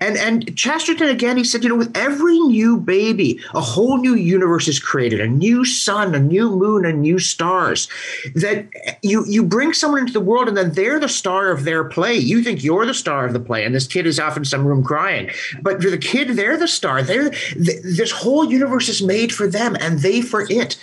[0.00, 4.14] And and Chesterton again, he said, you know, with every new baby, a whole new
[4.14, 7.88] universe is created, a new sun, a new moon, and new stars.
[8.34, 8.66] That
[9.02, 12.14] you you bring someone into the world, and then they're the star of their play.
[12.14, 14.66] You think you're the star of the play, and this kid is off in some
[14.66, 15.30] room crying.
[15.62, 17.02] But for the kid, they're the star.
[17.02, 20.76] They're th- this whole universe is made for them, and they for it.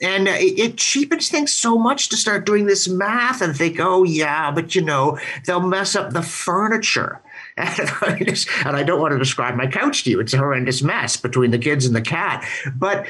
[0.00, 4.04] And it, it cheapens things so much to start doing this math and think, oh
[4.04, 7.20] yeah, but you know, they'll mess up the furniture
[7.56, 10.20] and I don't want to describe my couch to you.
[10.20, 12.46] It's a horrendous mess between the kids and the cat.
[12.74, 13.06] But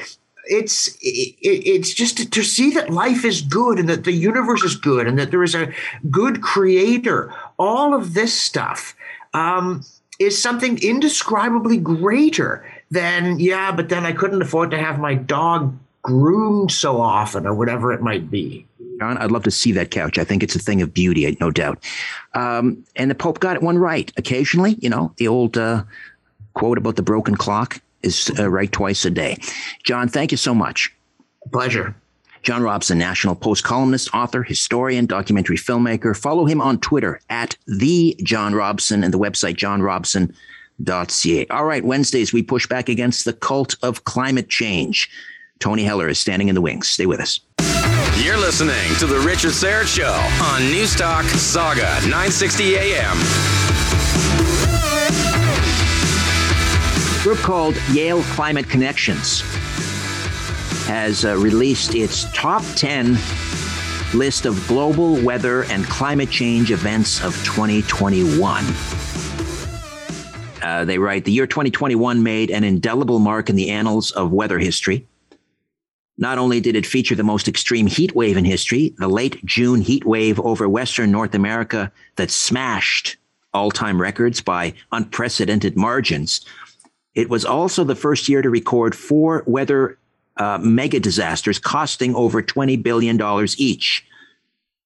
[0.47, 5.07] it's it's just to, see that life is good and that the universe is good
[5.07, 5.73] and that there is a
[6.09, 7.33] good creator.
[7.57, 8.95] All of this stuff
[9.33, 9.83] um,
[10.19, 15.77] is something indescribably greater than yeah, but then I couldn't afford to have my dog
[16.05, 18.63] groomed so often or whatever it might be.
[18.99, 20.19] John, I'd love to see that couch.
[20.19, 21.83] I think it's a thing of beauty, no doubt.
[22.35, 24.11] Um, and the Pope got it one right.
[24.15, 25.83] Occasionally, you know, the old uh,
[26.53, 29.39] quote about the broken clock is uh, right twice a day.
[29.83, 30.93] John, thank you so much.
[31.51, 31.95] Pleasure.
[32.43, 36.15] John Robson, National Post columnist, author, historian, documentary filmmaker.
[36.15, 41.47] Follow him on Twitter at the John Robson and the website johnrobson.ca.
[41.47, 45.09] All right, Wednesdays we push back against the cult of climate change.
[45.59, 46.87] Tony Heller is standing in the wings.
[46.87, 47.39] Stay with us.
[48.23, 50.13] You're listening to the Richard Syrett Show
[50.45, 53.17] on Newstalk Sauga 960 AM.
[57.19, 59.41] A group called Yale Climate Connections
[60.87, 63.17] has uh, released its top 10
[64.13, 68.63] list of global weather and climate change events of 2021.
[70.61, 74.57] Uh, they write the year 2021 made an indelible mark in the annals of weather
[74.57, 75.05] history.
[76.17, 79.81] Not only did it feature the most extreme heat wave in history, the late June
[79.81, 83.17] heat wave over Western North America that smashed
[83.53, 86.45] all time records by unprecedented margins,
[87.15, 89.97] it was also the first year to record four weather
[90.37, 93.19] uh, mega disasters costing over $20 billion
[93.57, 94.05] each.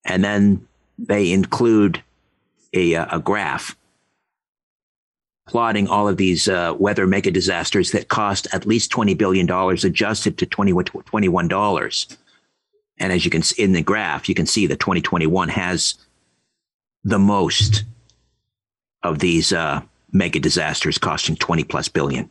[0.06, 2.04] And then they include
[2.74, 3.76] a, uh, a graph
[5.50, 10.38] plotting all of these uh, weather mega disasters that cost at least $20 billion adjusted
[10.38, 12.18] to $21.
[13.00, 15.96] And as you can see in the graph, you can see that 2021 has
[17.04, 17.84] the most
[19.02, 19.82] of these uh,
[20.12, 22.30] mega disasters costing 20 plus billion,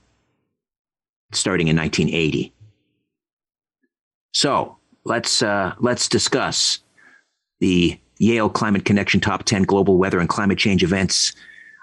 [1.32, 2.52] starting in 1980.
[4.32, 6.78] So let's uh, let's discuss
[7.58, 11.32] the Yale Climate Connection Top 10 Global Weather and Climate Change Events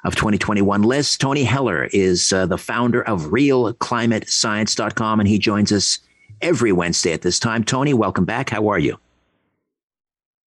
[0.05, 1.19] of 2021 list.
[1.19, 5.99] Tony Heller is uh, the founder of RealClimateScience.com, and he joins us
[6.41, 7.63] every Wednesday at this time.
[7.63, 8.51] Tony, welcome back.
[8.51, 8.97] How are you?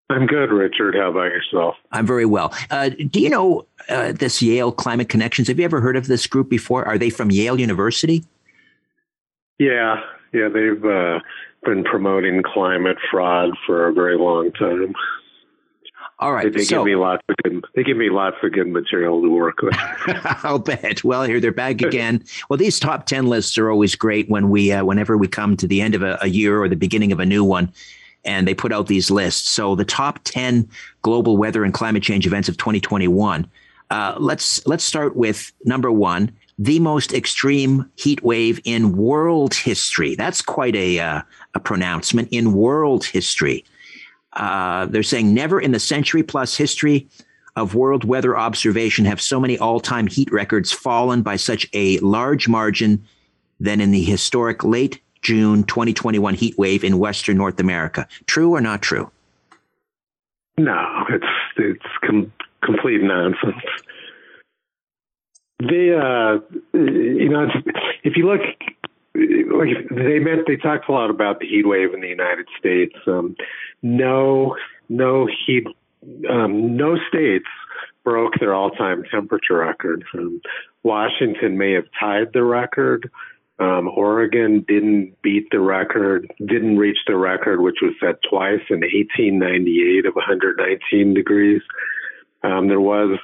[0.09, 0.95] I'm good, Richard.
[0.95, 1.75] How about yourself?
[1.91, 2.53] I'm very well.
[2.69, 5.49] Uh, do you know uh, this Yale Climate Connections?
[5.49, 6.85] Have you ever heard of this group before?
[6.85, 8.23] Are they from Yale University?
[9.59, 10.01] Yeah,
[10.33, 11.19] yeah, they've uh,
[11.63, 14.93] been promoting climate fraud for a very long time.
[16.19, 16.51] All right.
[16.51, 17.65] They, they so, give me lots of good.
[17.75, 19.75] They give me lots of good material to work with.
[20.43, 21.03] I'll bet.
[21.03, 22.23] Well, here they're back again.
[22.49, 25.67] well, these top ten lists are always great when we, uh, whenever we come to
[25.67, 27.71] the end of a, a year or the beginning of a new one,
[28.25, 29.47] and they put out these lists.
[29.47, 30.67] So the top ten
[31.03, 33.47] global weather and climate change events of 2021.
[33.89, 40.15] Uh, let's let's start with number one, the most extreme heat wave in world history.
[40.15, 41.21] That's quite a uh,
[41.53, 43.63] a pronouncement in world history.
[44.33, 47.07] Uh, they're saying never in the century plus history
[47.55, 51.97] of world weather observation have so many all time heat records fallen by such a
[51.99, 53.03] large margin
[53.59, 58.07] than in the historic late June 2021 heat wave in Western North America.
[58.27, 59.11] True or not true?
[60.57, 61.25] No, it's
[61.57, 62.31] it's com-
[62.63, 63.55] complete nonsense.
[65.59, 66.39] They, uh,
[66.73, 67.47] you know,
[68.03, 68.41] if you look
[69.17, 72.95] they meant they talked a lot about the heat wave in the United States.
[73.07, 73.35] Um,
[73.81, 74.55] no,
[74.89, 75.65] no heat,
[76.29, 77.47] um, no states
[78.03, 80.03] broke their all-time temperature record.
[80.13, 80.41] Um,
[80.83, 83.09] Washington may have tied the record.
[83.59, 88.81] Um, Oregon didn't beat the record, didn't reach the record, which was set twice in
[88.81, 91.61] 1898 of 119 degrees.
[92.43, 93.17] Um, there was,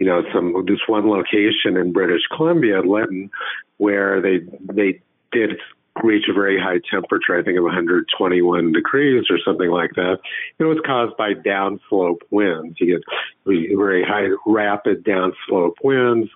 [0.00, 3.30] you know, some this one location in British Columbia, Lytton,
[3.76, 4.40] where they
[4.72, 5.00] they
[5.32, 5.58] did
[6.02, 10.18] reach a very high temperature, I think of 121 degrees or something like that.
[10.58, 12.76] It was caused by downslope winds.
[12.80, 13.04] You get
[13.46, 16.30] very high, rapid downslope winds,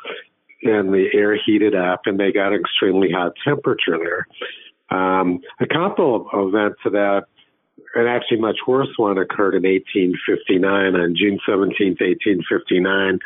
[0.63, 4.27] and the air heated up, and they got an extremely hot temperature there.
[4.91, 7.25] Um, a couple of events of that,
[7.95, 13.19] an actually much worse one occurred in 1859 on June 17th, 1859.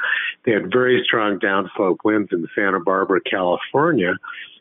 [0.44, 4.14] They had very strong downslope winds in Santa Barbara, California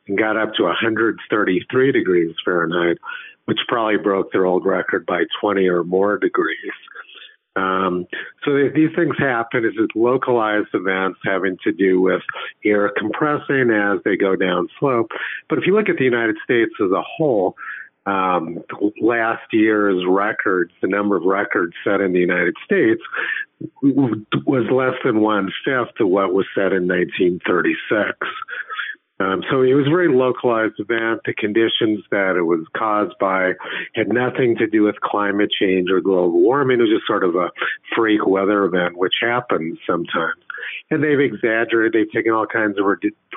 [0.07, 2.97] and got up to 133 degrees Fahrenheit,
[3.45, 6.57] which probably broke their old record by 20 or more degrees.
[7.55, 8.05] Um,
[8.43, 9.63] so these things happen.
[9.63, 12.21] It's localized events having to do with
[12.65, 15.11] air compressing as they go down slope.
[15.49, 17.55] But if you look at the United States as a whole,
[18.05, 18.59] um,
[19.01, 23.01] last year's records, the number of records set in the United States
[23.81, 28.17] was less than one fifth of what was set in 1936.
[29.19, 31.21] Um, so it was a very localized event.
[31.25, 33.53] The conditions that it was caused by
[33.93, 36.79] had nothing to do with climate change or global warming.
[36.79, 37.49] It was just sort of a
[37.95, 40.41] freak weather event, which happens sometimes.
[40.91, 41.93] And they've exaggerated.
[41.93, 42.85] They've taken all kinds of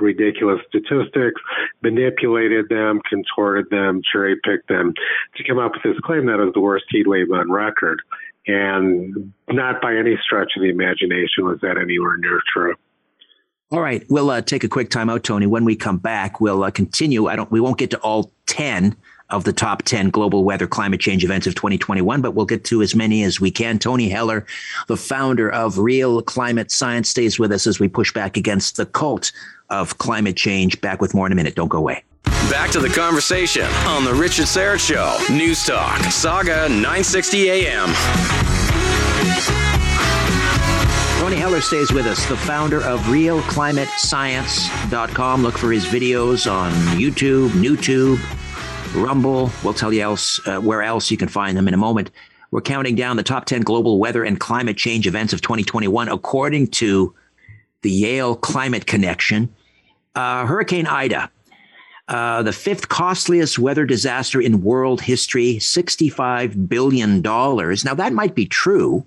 [0.01, 1.41] ridiculous statistics,
[1.83, 4.95] manipulated them, contorted them, cherry picked them
[5.37, 8.03] to come up with this claim that it was the worst heat wave on record.
[8.49, 12.75] And not by any stretch of the imagination was that anywhere near true.
[13.71, 15.47] All right, we'll uh, take a quick time out, Tony.
[15.47, 17.27] When we come back, we'll uh, continue.
[17.27, 17.51] I don't.
[17.51, 18.97] We won't get to all ten
[19.31, 22.81] of the top 10 global weather climate change events of 2021, but we'll get to
[22.81, 23.79] as many as we can.
[23.79, 24.47] Tony Heller,
[24.87, 28.87] the founder of Real Climate Science, stays with us as we push back against the
[28.87, 29.33] cult
[29.69, 30.81] of climate change.
[30.81, 31.55] Back with more in a minute.
[31.55, 32.05] Don't go away.
[32.25, 35.19] Back to the conversation on The Richard Syrett Show.
[35.35, 39.68] News Talk, Sauga 960 AM.
[41.29, 45.43] Tony Heller stays with us, the founder of RealClimateScience.com.
[45.43, 48.19] Look for his videos on YouTube, YouTube,
[48.95, 49.51] Rumble.
[49.63, 52.13] We'll tell you else uh, where else you can find them in a moment.
[52.51, 56.69] We're counting down the top 10 global weather and climate change events of 2021 according
[56.69, 57.15] to
[57.83, 59.55] the Yale Climate Connection.
[60.15, 61.31] Uh, Hurricane Ida,
[62.09, 67.21] uh, the fifth costliest weather disaster in world history, $65 billion.
[67.21, 69.07] Now, that might be true.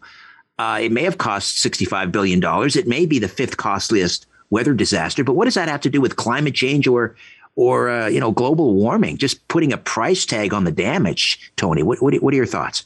[0.58, 2.42] Uh, it may have cost $65 billion.
[2.44, 6.02] It may be the fifth costliest weather disaster, but what does that have to do
[6.02, 7.16] with climate change or
[7.56, 9.18] or uh, you know global warming?
[9.18, 11.84] Just putting a price tag on the damage, Tony.
[11.84, 12.86] What what, what are your thoughts?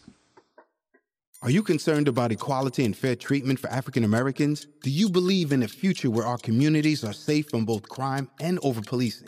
[1.41, 4.66] Are you concerned about equality and fair treatment for African Americans?
[4.82, 8.57] Do you believe in a future where our communities are safe from both crime and
[8.63, 9.28] over policing?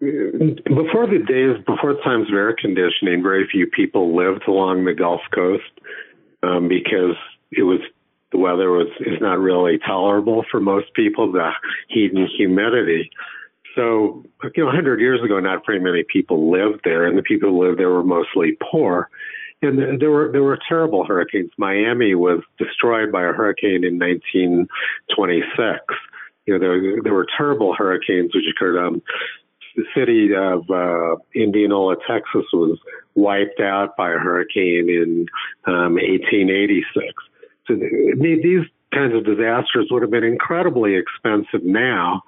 [0.00, 5.22] before the days, before times of air conditioning, very few people lived along the Gulf
[5.34, 5.64] Coast
[6.42, 7.16] um, because
[7.50, 7.80] it was
[8.32, 11.50] the weather was is not really tolerable for most people, the
[11.88, 13.10] heat and humidity.
[13.74, 14.24] So,
[14.54, 17.66] you know, 100 years ago, not very many people lived there, and the people who
[17.66, 19.08] lived there were mostly poor.
[19.62, 21.50] And there were there were terrible hurricanes.
[21.56, 25.78] Miami was destroyed by a hurricane in 1926.
[26.46, 28.78] You know, there there were terrible hurricanes which occurred.
[28.78, 29.02] Um,
[29.76, 32.78] the city of uh, Indianola, Texas, was
[33.14, 35.26] wiped out by a hurricane in
[35.66, 37.12] um, 1886.
[37.66, 42.22] So these kinds of disasters would have been incredibly expensive now.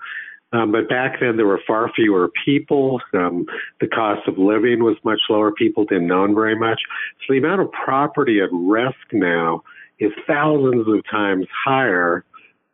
[0.53, 3.01] Um, but back then, there were far fewer people.
[3.13, 3.47] Um,
[3.81, 5.53] the cost of living was much lower.
[5.53, 6.81] People didn't own very much.
[7.21, 9.63] So the amount of property at risk now
[9.99, 12.25] is thousands of times higher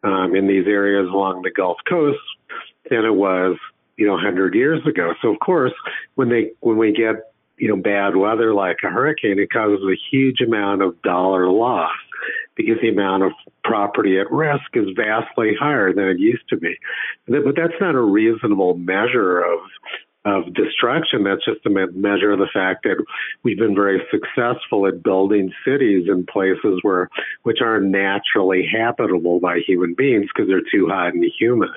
[0.05, 2.19] um, in these areas along the Gulf Coast
[2.91, 3.57] than it was
[3.97, 5.15] you know, 100 years ago.
[5.23, 5.73] So of course,
[6.15, 7.17] when they when we get
[7.57, 11.93] you know bad weather like a hurricane, it causes a huge amount of dollar loss
[12.57, 13.33] because the amount of
[13.65, 16.77] property at risk is vastly higher than it used to be.
[17.27, 19.61] But that's not a reasonable measure of
[20.25, 21.23] of destruction.
[21.23, 23.05] That's just a measure of the fact that
[23.43, 27.11] we've been very successful at building cities in places where
[27.43, 31.71] which aren't naturally habitable by human beings because they're too hot and humid.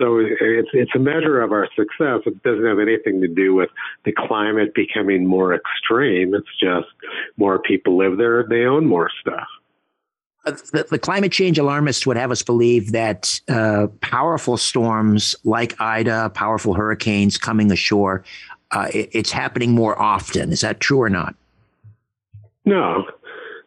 [0.00, 2.20] So it's it's a measure of our success.
[2.24, 3.70] It doesn't have anything to do with
[4.04, 6.34] the climate becoming more extreme.
[6.34, 6.86] It's just
[7.36, 8.40] more people live there.
[8.40, 9.46] and They own more stuff.
[10.46, 15.78] Uh, the, the, climate change alarmists would have us believe that uh, powerful storms like
[15.80, 18.24] Ida, powerful hurricanes coming ashore,
[18.70, 20.52] uh, it, it's happening more often.
[20.52, 21.34] Is that true or not?
[22.64, 23.04] No.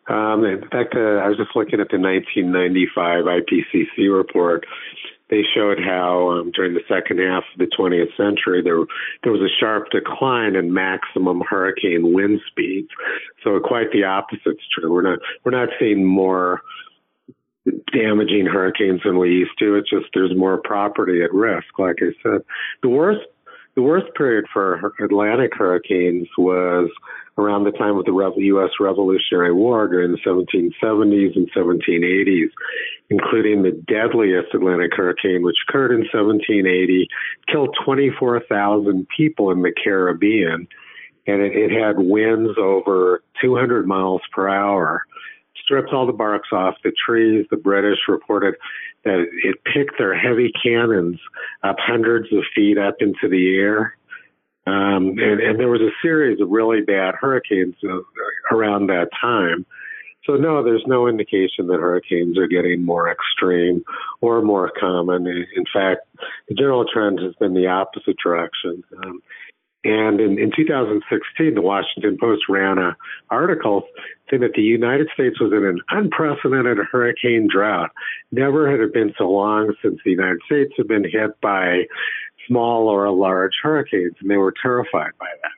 [0.07, 4.65] Um, in fact, uh, I was just looking at the 1995 IPCC report
[5.31, 8.83] they showed how um, during the second half of the 20th century there
[9.23, 12.89] there was a sharp decline in maximum hurricane wind speeds.
[13.43, 14.93] So quite the opposite is true.
[14.93, 16.61] We're not we're not seeing more
[17.93, 19.75] damaging hurricanes than we used to.
[19.75, 21.79] It's just there's more property at risk.
[21.79, 22.41] Like I said,
[22.83, 23.25] the worst
[23.75, 26.89] the worst period for Atlantic hurricanes was
[27.37, 28.69] around the time of the U.S.
[28.79, 32.49] Revolutionary War during the 1770s and 1780s,
[33.09, 37.07] including the deadliest Atlantic hurricane, which occurred in 1780,
[37.51, 40.67] killed 24,000 people in the Caribbean,
[41.27, 45.03] and it, it had winds over 200 miles per hour.
[45.63, 47.45] Stripped all the barks off the trees.
[47.49, 48.55] The British reported
[49.05, 51.19] that it picked their heavy cannons
[51.63, 53.95] up hundreds of feet up into the air
[54.67, 57.99] um, and, and there was a series of really bad hurricanes uh,
[58.55, 59.65] around that time.
[60.25, 63.83] So no, there's no indication that hurricanes are getting more extreme
[64.21, 65.25] or more common.
[65.25, 66.01] In fact,
[66.47, 68.83] the general trend has been the opposite direction.
[69.03, 69.21] Um,
[69.83, 72.93] and in, in 2016, the Washington Post ran an
[73.31, 73.87] article
[74.29, 77.89] saying that the United States was in an unprecedented hurricane drought.
[78.31, 81.85] Never had it been so long since the United States had been hit by
[82.47, 85.51] small or a large hurricanes, and they were terrified by that.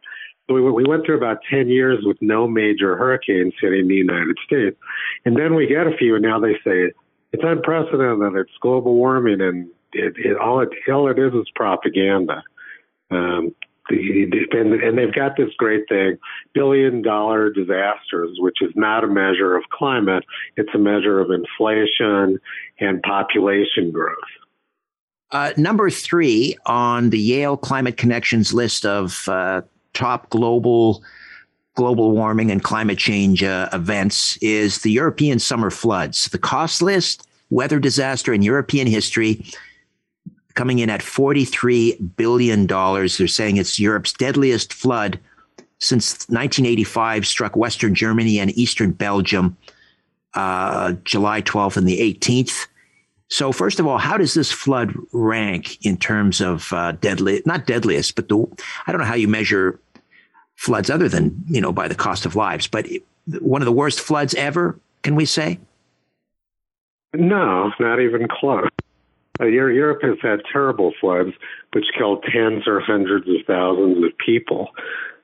[0.47, 4.37] So we, we went through about 10 years with no major hurricanes hitting the United
[4.45, 4.77] States.
[5.25, 6.91] And then we get a few, and now they say
[7.31, 12.43] it's unprecedented, it's global warming, and it, it, all, it, all it is is propaganda.
[13.09, 13.55] Um,
[13.89, 16.17] and, and they've got this great thing
[16.53, 20.23] billion dollar disasters, which is not a measure of climate,
[20.55, 22.39] it's a measure of inflation
[22.79, 24.17] and population growth.
[25.33, 29.63] Uh, number three on the Yale Climate Connections list of uh,
[29.93, 31.03] top global
[31.75, 36.25] global warming and climate change uh, events is the European summer floods.
[36.27, 39.43] The cost list, weather disaster in European history,
[40.53, 42.67] coming in at $43 billion.
[42.67, 45.19] They're saying it's Europe's deadliest flood
[45.79, 49.57] since 1985 struck Western Germany and Eastern Belgium,
[50.35, 52.67] uh, July 12th and the 18th.
[53.33, 57.65] So, first of all, how does this flood rank in terms of uh, deadly, not
[57.65, 58.45] deadliest, but the,
[58.85, 59.79] I don't know how you measure
[60.53, 62.85] floods other than, you know, by the cost of lives, but
[63.39, 65.57] one of the worst floods ever, can we say?
[67.15, 68.67] No, not even close.
[69.41, 71.31] Uh, Europe has had terrible floods,
[71.71, 74.67] which killed tens or hundreds of thousands of people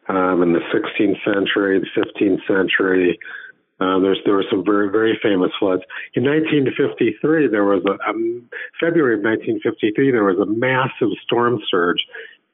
[0.07, 3.19] um, in the 16th century, the 15th century.
[3.79, 5.83] Um, there's there were some very very famous floods.
[6.13, 8.49] In 1953, there was a um,
[8.79, 12.03] February of 1953 there was a massive storm surge,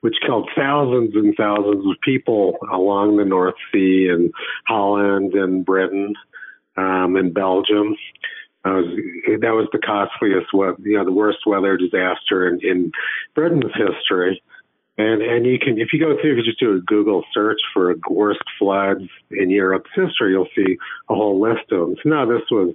[0.02, 4.32] which killed thousands and thousands of people along the North Sea and
[4.68, 6.14] Holland and Britain
[6.78, 7.96] um, and Belgium.
[8.64, 8.82] Uh,
[9.42, 12.92] that was the costliest, you know, the worst weather disaster in, in
[13.36, 14.42] Britain's history.
[14.98, 17.60] And and you can if you go through if you just do a Google search
[17.74, 20.78] for worst floods in Europe's history, you'll see
[21.10, 21.96] a whole list of them.
[22.02, 22.74] So this was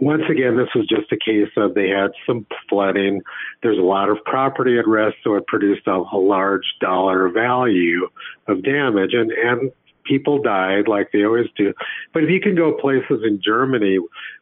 [0.00, 3.22] once again this was just a case of they had some flooding.
[3.62, 8.08] There's a lot of property at risk, so it produced a, a large dollar value
[8.46, 9.72] of damage, and and
[10.08, 11.74] people died like they always do.
[12.12, 13.98] But if you can go places in Germany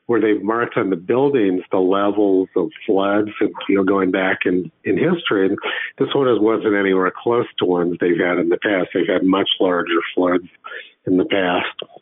[0.06, 4.40] where they've marked on the buildings the levels of floods, and, you know, going back
[4.44, 5.46] in, in history.
[5.48, 5.58] And
[5.98, 8.90] this one wasn't anywhere close to ones they've had in the past.
[8.94, 10.46] They've had much larger floods
[11.06, 12.00] in the past.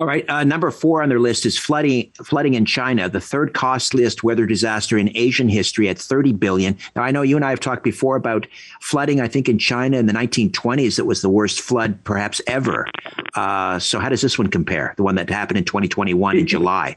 [0.00, 0.24] All right.
[0.30, 2.10] Uh, number four on their list is flooding.
[2.24, 6.78] Flooding in China, the third costliest weather disaster in Asian history at 30 billion.
[6.96, 8.46] Now, I know you and I have talked before about
[8.80, 9.20] flooding.
[9.20, 12.88] I think in China in the 1920s, it was the worst flood perhaps ever.
[13.34, 14.94] Uh, so, how does this one compare?
[14.96, 16.96] The one that happened in 2021 in July.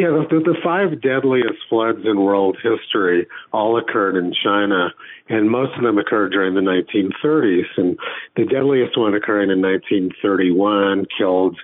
[0.00, 4.94] Yeah, the, the, five deadliest floods in world history all occurred in China,
[5.28, 7.66] and most of them occurred during the 1930s.
[7.76, 7.98] And
[8.34, 11.58] the deadliest one occurring in 1931 killed,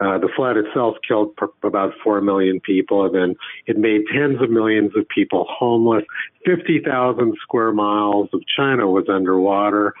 [0.00, 3.34] uh, the flood itself killed about 4 million people, and then
[3.66, 6.04] it made tens of millions of people homeless.
[6.46, 9.92] 50,000 square miles of China was underwater.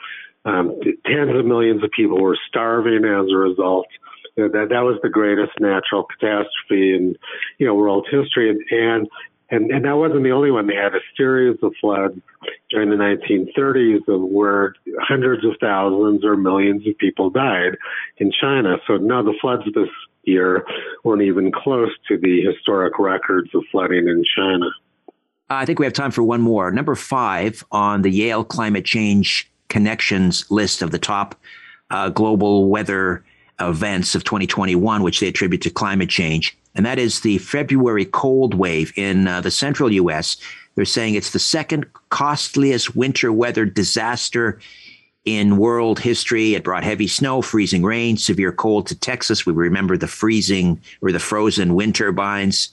[0.46, 3.88] Um, tens of millions of people were starving as a result
[4.36, 7.16] you know, that that was the greatest natural catastrophe in
[7.58, 9.08] you know world history, and and
[9.50, 10.66] and, and that wasn't the only one.
[10.66, 12.18] They had a series of floods
[12.70, 17.76] during the 1930s where hundreds of thousands or millions of people died
[18.18, 18.76] in China.
[18.86, 19.88] So no, the floods this
[20.24, 20.64] year
[21.04, 24.66] weren't even close to the historic records of flooding in China.
[25.50, 26.70] I think we have time for one more.
[26.70, 31.34] Number five on the Yale Climate Change Connections list of the top
[31.90, 33.22] uh, global weather
[33.60, 36.56] events of 2021, which they attribute to climate change.
[36.74, 40.36] And that is the February cold wave in uh, the central U.S.
[40.74, 44.58] They're saying it's the second costliest winter weather disaster
[45.24, 46.54] in world history.
[46.54, 49.46] It brought heavy snow, freezing rain, severe cold to Texas.
[49.46, 52.70] We remember the freezing or the frozen wind turbines.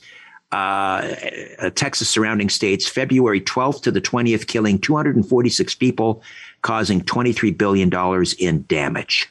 [0.52, 1.16] Uh,
[1.60, 6.22] uh Texas surrounding states, February 12th to the 20th, killing 246 people,
[6.62, 7.90] causing $23 billion
[8.38, 9.30] in damage.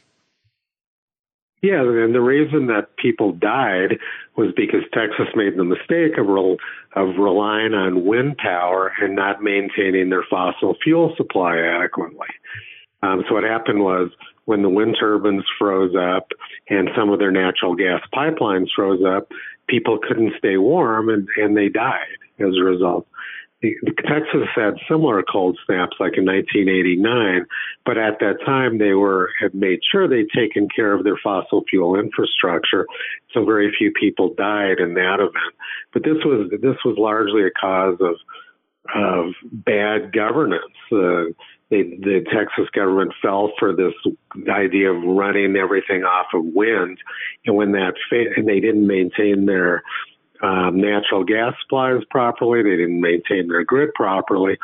[1.62, 3.98] Yeah, and the reason that people died
[4.36, 6.56] was because Texas made the mistake of rel-
[6.96, 12.28] of relying on wind power and not maintaining their fossil fuel supply adequately.
[13.02, 14.11] Um, so what happened was
[14.46, 16.28] when the wind turbines froze up
[16.68, 19.30] and some of their natural gas pipelines froze up,
[19.68, 23.06] people couldn't stay warm and, and they died as a result.
[23.62, 27.44] Texas had similar cold snaps like in 1989,
[27.84, 31.64] but at that time they were had made sure they'd taken care of their fossil
[31.68, 32.86] fuel infrastructure,
[33.32, 35.54] so very few people died in that event.
[35.92, 38.16] But this was this was largely a cause of
[38.94, 40.64] of bad governance.
[40.90, 41.32] Uh,
[41.70, 43.92] they, the Texas government fell for this
[44.48, 46.98] idea of running everything off of wind,
[47.46, 49.82] and when that fa- and they didn't maintain their
[50.43, 52.62] um, natural gas supplies properly.
[52.62, 54.59] They didn't maintain their grid properly.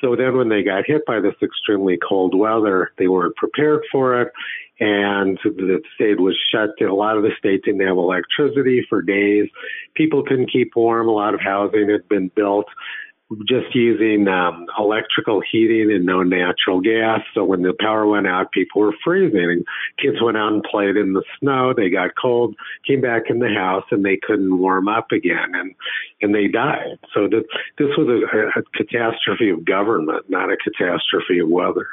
[0.00, 4.22] So then, when they got hit by this extremely cold weather, they weren't prepared for
[4.22, 4.32] it,
[4.80, 6.70] and the state was shut.
[6.80, 9.48] A lot of the state didn't have electricity for days.
[9.94, 11.08] People couldn't keep warm.
[11.08, 12.66] A lot of housing had been built
[13.46, 17.20] just using um, electrical heating and no natural gas.
[17.32, 19.38] So when the power went out, people were freezing.
[19.38, 19.64] And
[20.02, 21.72] kids went out and played in the snow.
[21.72, 22.56] They got cold,
[22.86, 25.74] came back in the house, and they couldn't warm up again, and
[26.22, 26.98] and they died.
[27.14, 27.44] So this
[27.78, 31.86] this was a, a catastrophe of government, not a catastrophe of weather.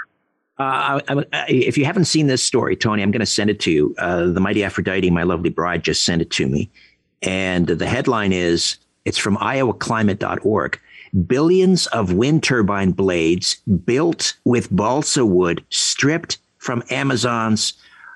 [0.59, 3.59] Uh, I, I, if you haven't seen this story, Tony, I'm going to send it
[3.59, 3.93] to you.
[3.99, 6.71] Uh, the mighty Aphrodite, my lovely bride, just sent it to me,
[7.21, 10.79] and the headline is it's from IowaClimate.org
[11.25, 13.55] billions of wind turbine blades
[13.85, 17.73] built with balsa wood stripped from Amazon's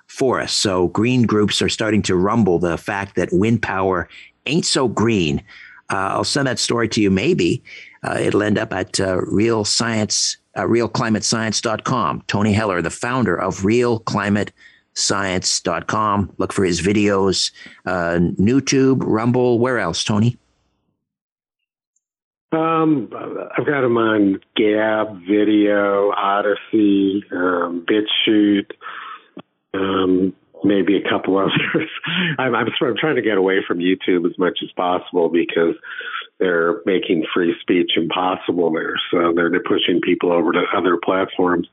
[0.08, 0.58] forests.
[0.58, 4.10] So green groups are starting to rumble the fact that wind power
[4.46, 5.40] ain't so green.
[5.90, 7.10] Uh, I'll send that story to you.
[7.10, 7.64] Maybe
[8.04, 12.24] uh, it'll end up at uh, Real Science, uh, RealClimateScience.com.
[12.28, 16.34] Tony Heller, the founder of RealClimateScience.com.
[16.38, 17.52] Look for his videos,
[17.86, 19.60] uh, YouTube, Rumble.
[19.60, 20.38] Where else, Tony?
[22.52, 23.10] Um,
[23.58, 28.72] I've got them on Gab, Video, Odysee, um, BitChute,
[29.74, 30.34] um,
[30.64, 31.90] maybe a couple others.
[32.38, 35.76] I'm, I'm, I'm trying to get away from YouTube as much as possible because
[36.40, 38.96] they're making free speech impossible there.
[39.12, 41.68] So they're, they're pushing people over to other platforms.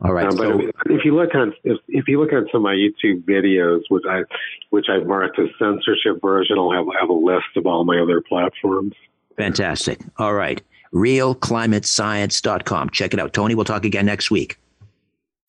[0.00, 0.26] All right.
[0.26, 2.74] Uh, but so, if you look on if, if you look on some of my
[2.74, 4.22] YouTube videos, which I
[4.70, 8.20] which I've marked as censorship version, I'll have have a list of all my other
[8.20, 8.92] platforms.
[9.36, 10.00] Fantastic.
[10.18, 10.62] All right.
[10.92, 12.90] RealClimateScience.com.
[12.90, 13.32] Check it out.
[13.32, 14.58] Tony, we'll talk again next week.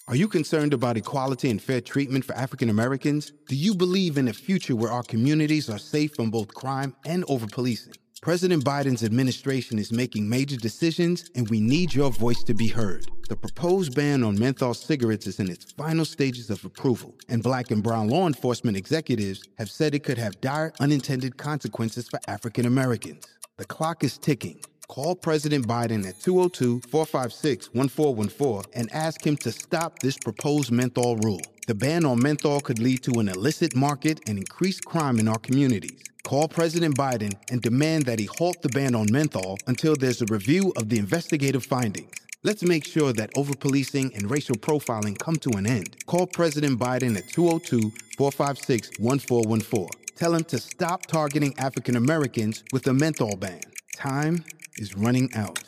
[0.08, 3.32] Are you concerned about equality and fair treatment for African Americans?
[3.48, 7.26] Do you believe in a future where our communities are safe from both crime and
[7.28, 7.94] over policing?
[8.22, 13.06] President Biden's administration is making major decisions, and we need your voice to be heard.
[13.30, 17.72] The proposed ban on menthol cigarettes is in its final stages of approval, and black
[17.72, 22.66] and brown law enforcement executives have said it could have dire unintended consequences for African
[22.66, 23.26] Americans.
[23.58, 24.60] The clock is ticking.
[24.90, 31.16] Call President Biden at 202 456 1414 and ask him to stop this proposed menthol
[31.18, 31.40] rule.
[31.66, 35.38] The ban on menthol could lead to an illicit market and increased crime in our
[35.38, 36.04] communities.
[36.26, 40.26] Call President Biden and demand that he halt the ban on menthol until there's a
[40.26, 42.12] review of the investigative findings.
[42.44, 45.96] Let's make sure that overpolicing and racial profiling come to an end.
[46.08, 50.05] Call President Biden at 202 456 1414.
[50.16, 53.62] Tell him to stop targeting African Americans with a menthol ban.
[53.96, 54.44] Time
[54.78, 55.60] is running out.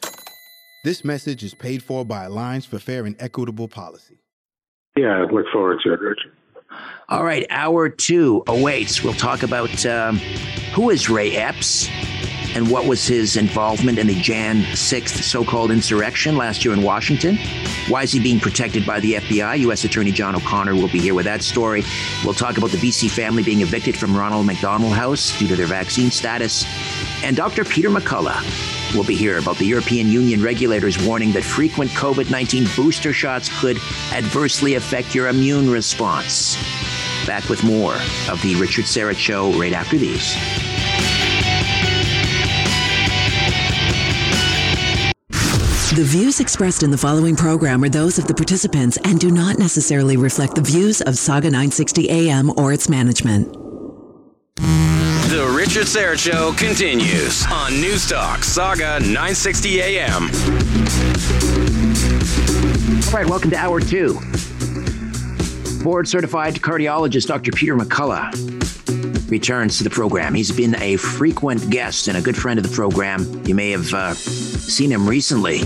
[0.85, 4.19] This message is paid for by Alliance for Fair and Equitable Policy.
[4.95, 6.31] Yeah, I look forward to it, Richard.
[7.09, 9.03] All right, hour two awaits.
[9.03, 10.17] We'll talk about um,
[10.73, 11.89] who is Ray Epps
[12.57, 16.81] and what was his involvement in the Jan 6th so called insurrection last year in
[16.81, 17.37] Washington.
[17.87, 19.59] Why is he being protected by the FBI?
[19.59, 19.83] U.S.
[19.83, 21.83] Attorney John O'Connor will be here with that story.
[22.25, 25.67] We'll talk about the BC family being evicted from Ronald McDonald House due to their
[25.67, 26.65] vaccine status.
[27.23, 27.63] And Dr.
[27.63, 32.65] Peter McCullough will be here about the European Union regulators warning that frequent COVID 19
[32.75, 33.77] booster shots could
[34.13, 36.57] adversely affect your immune response.
[37.27, 37.93] Back with more
[38.31, 40.35] of the Richard Syrett Show right after these.
[45.97, 49.57] The views expressed in the following program are those of the participants and do not
[49.57, 53.51] necessarily reflect the views of Sauga 960 AM or its management.
[55.27, 60.25] The Richard Syrett Show continues on News Talk Sauga 960 AM.
[63.07, 64.19] All right, welcome to hour two.
[65.83, 67.51] Board certified cardiologist Dr.
[67.51, 68.29] Peter McCullough
[69.31, 70.35] returns to the program.
[70.35, 73.43] He's been a frequent guest and a good friend of the program.
[73.47, 74.13] You may have uh,
[74.67, 75.61] seen him recently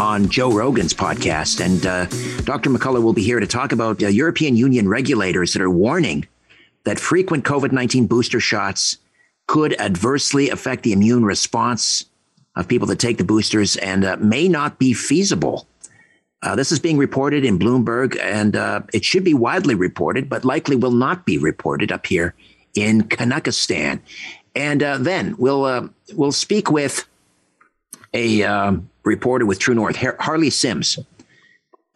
[0.00, 1.64] on Joe Rogan's podcast.
[1.64, 2.06] And uh,
[2.44, 2.70] Dr.
[2.70, 6.26] McCullough will be here to talk about uh, European Union regulators that are warning
[6.84, 8.98] that frequent COVID 19 booster shots
[9.46, 12.06] could adversely affect the immune response
[12.56, 15.66] of people that take the boosters and uh, may not be feasible.
[16.42, 20.44] Uh, this is being reported in Bloomberg, and uh, it should be widely reported, but
[20.44, 22.34] likely will not be reported up here
[22.74, 24.00] in Canuckistan.
[24.54, 27.06] And uh, then we'll we'll speak with
[28.14, 30.98] a um, reporter with True North, Harley Sims,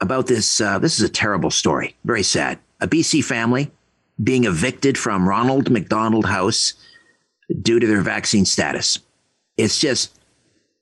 [0.00, 0.60] about this.
[0.60, 2.58] Uh, this is a terrible story, very sad.
[2.80, 3.70] A BC family
[4.22, 6.74] being evicted from Ronald McDonald House
[7.62, 8.98] due to their vaccine status.
[9.56, 10.18] It's just,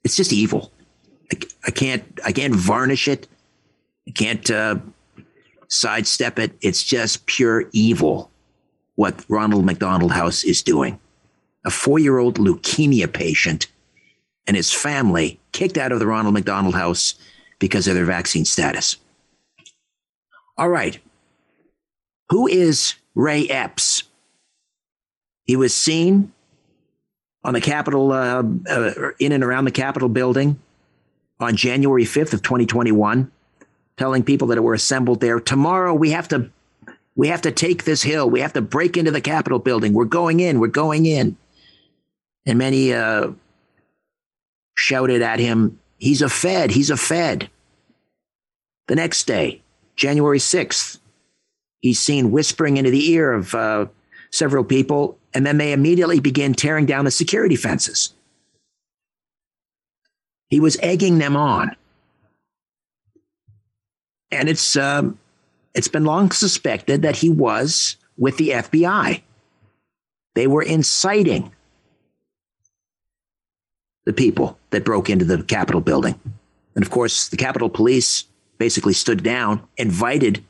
[0.02, 0.72] it's just evil.
[1.32, 3.28] I, I can't, I can't varnish it.
[4.08, 4.76] I can't uh,
[5.68, 6.52] sidestep it.
[6.60, 8.30] It's just pure evil
[8.96, 11.00] what Ronald McDonald House is doing.
[11.64, 13.66] A four year old leukemia patient
[14.46, 17.14] and his family kicked out of the Ronald McDonald House
[17.58, 18.96] because of their vaccine status.
[20.56, 20.98] All right.
[22.30, 24.04] Who is Ray Epps?
[25.44, 26.32] He was seen
[27.42, 30.58] on the Capitol, uh, uh, in and around the Capitol building
[31.40, 33.30] on January 5th of 2021,
[33.96, 36.50] telling people that were assembled there, tomorrow we have to,
[37.14, 38.28] we have to take this hill.
[38.28, 39.92] We have to break into the Capitol building.
[39.92, 40.58] We're going in.
[40.58, 41.36] We're going in.
[42.46, 43.32] And many uh,
[44.74, 46.70] shouted at him, he's a Fed.
[46.70, 47.50] He's a Fed.
[48.88, 49.62] The next day,
[49.96, 50.98] January 6th,
[51.80, 53.86] he's seen whispering into the ear of uh,
[54.30, 58.12] several people, and then they immediately begin tearing down the security fences.
[60.48, 61.74] He was egging them on.
[64.30, 65.18] And it's, um,
[65.74, 69.22] it's been long suspected that he was with the FBI.
[70.34, 71.52] They were inciting
[74.04, 76.18] the people that broke into the Capitol building.
[76.74, 78.24] And of course, the Capitol Police
[78.58, 80.44] basically stood down, invited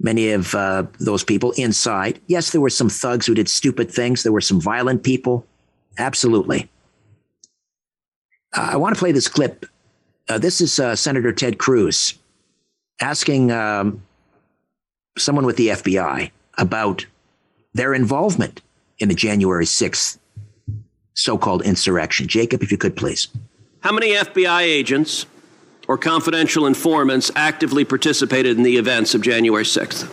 [0.00, 2.20] many of uh, those people inside.
[2.26, 4.22] Yes, there were some thugs who did stupid things.
[4.22, 5.46] There were some violent people.
[5.98, 6.68] Absolutely.
[8.54, 9.66] Uh, I want to play this clip.
[10.28, 12.14] Uh, this is uh, Senator Ted Cruz
[13.00, 14.02] asking um,
[15.16, 17.06] someone with the FBI about
[17.74, 18.60] their involvement
[18.98, 20.18] in the January 6th
[21.14, 22.28] so called insurrection.
[22.28, 23.28] Jacob, if you could please.
[23.80, 25.26] How many FBI agents
[25.88, 30.10] or confidential informants actively participated in the events of January 6th?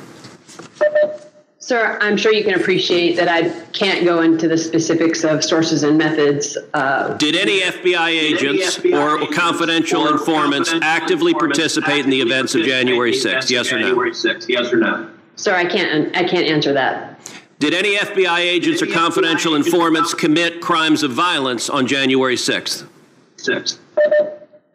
[1.60, 5.84] Sir, I'm sure you can appreciate that I can't go into the specifics of sources
[5.84, 6.58] and methods.
[6.74, 11.58] Uh, Did any FBI agents any FBI or agents confidential or informants confidential actively informants
[11.58, 13.52] participate in the events of January 6th?
[13.52, 13.90] Yes or no?
[13.90, 14.50] January 6th.
[14.50, 15.12] Yes or no?
[15.36, 16.16] Sir, I can't.
[16.18, 17.20] I can't answer that.
[17.60, 22.88] Did any FBI agents or confidential informants commit crimes of violence on January 6th?
[23.36, 23.80] 6th.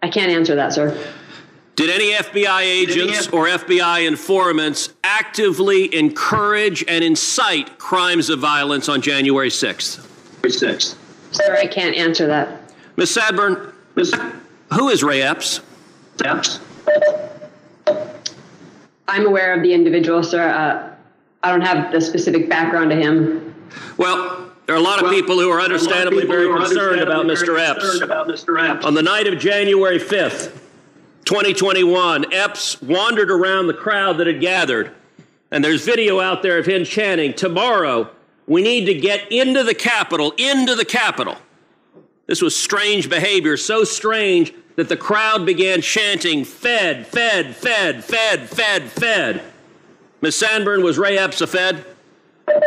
[0.03, 0.95] I can't answer that, sir.
[1.76, 9.01] Did any FBI agents or FBI informants actively encourage and incite crimes of violence on
[9.01, 10.07] January 6th?
[10.43, 10.97] 6th.
[11.32, 12.70] Sir, I can't answer that.
[12.97, 13.11] Ms.
[13.12, 14.14] Sanborn, Ms.
[14.74, 15.62] who is Ray Epps?
[16.22, 16.61] Epps.
[19.09, 20.49] I'm aware of the individual, sir.
[20.49, 20.94] Uh,
[21.45, 23.55] I don't have the specific background to him.
[23.99, 27.27] Well, there are a lot of well, people who are understandably people very concerned, about,
[27.27, 27.61] Mr.
[27.61, 28.01] Epps.
[28.01, 28.59] about Mr.
[28.59, 28.87] Epps.
[28.87, 30.59] On the night of January 5th,
[31.27, 34.93] 2021, Epps wandered around the crowd that had gathered,
[35.51, 38.09] and there's video out there of him chanting, Tomorrow,
[38.47, 41.37] we need to get into the Capitol, into the Capitol.
[42.27, 48.49] This was strange behavior, so strange that the crowd began chanting, Fed, Fed, Fed, Fed,
[48.49, 49.43] Fed, Fed.
[50.25, 50.37] Ms.
[50.37, 51.85] Sanborn, was Ray Epps a Fed?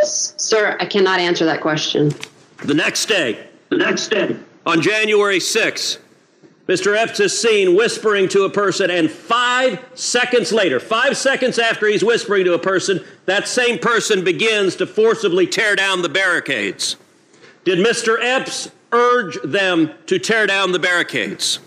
[0.03, 2.14] Sir, I cannot answer that question.
[2.64, 3.47] The next day.
[3.70, 4.36] The next day.
[4.68, 5.97] On January 6th,
[6.68, 6.95] Mr.
[6.95, 12.03] Epps is seen whispering to a person, and five seconds later, five seconds after he's
[12.03, 16.95] whispering to a person, that same person begins to forcibly tear down the barricades.
[17.66, 18.20] Did Mr.
[18.22, 21.58] Epps urge them to tear down the barricades?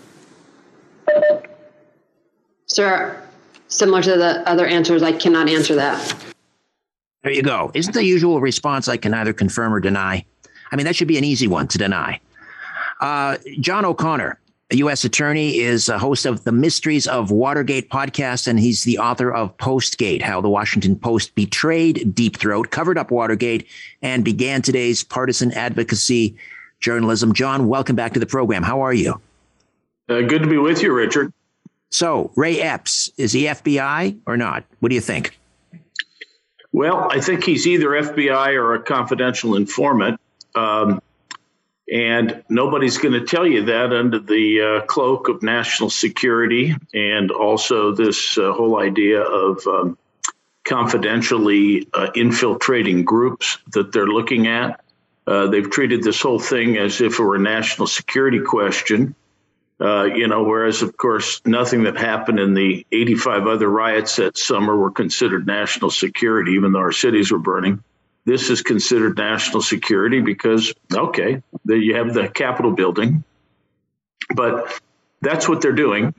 [2.67, 3.21] Sir,
[3.71, 6.15] similar to the other answers, I cannot answer that.
[7.23, 7.71] There you go.
[7.73, 10.25] Isn't the usual response I can neither confirm or deny?
[10.71, 12.19] I mean, that should be an easy one to deny.
[12.99, 14.39] Uh, John O'Connor,
[14.71, 15.03] a U.S.
[15.03, 19.55] attorney, is a host of the Mysteries of Watergate podcast, and he's the author of
[19.57, 23.67] Postgate How the Washington Post Betrayed Deep Throat, Covered Up Watergate,
[24.01, 26.35] and began today's partisan advocacy
[26.79, 27.33] journalism.
[27.33, 28.63] John, welcome back to the program.
[28.63, 29.21] How are you?
[30.09, 31.33] Uh, good to be with you, Richard.
[31.91, 34.63] So, Ray Epps, is he FBI or not?
[34.79, 35.37] What do you think?
[36.71, 40.19] Well, I think he's either FBI or a confidential informant.
[40.55, 41.01] Um,
[41.91, 47.31] and nobody's going to tell you that under the uh, cloak of national security and
[47.31, 49.97] also this uh, whole idea of um,
[50.63, 54.79] confidentially uh, infiltrating groups that they're looking at.
[55.27, 59.13] Uh, they've treated this whole thing as if it were a national security question.
[59.81, 64.37] Uh, you know, whereas of course nothing that happened in the 85 other riots that
[64.37, 67.83] summer were considered national security, even though our cities were burning.
[68.23, 73.23] This is considered national security because, okay, you have the Capitol building.
[74.35, 74.79] But
[75.21, 76.13] that's what they're doing.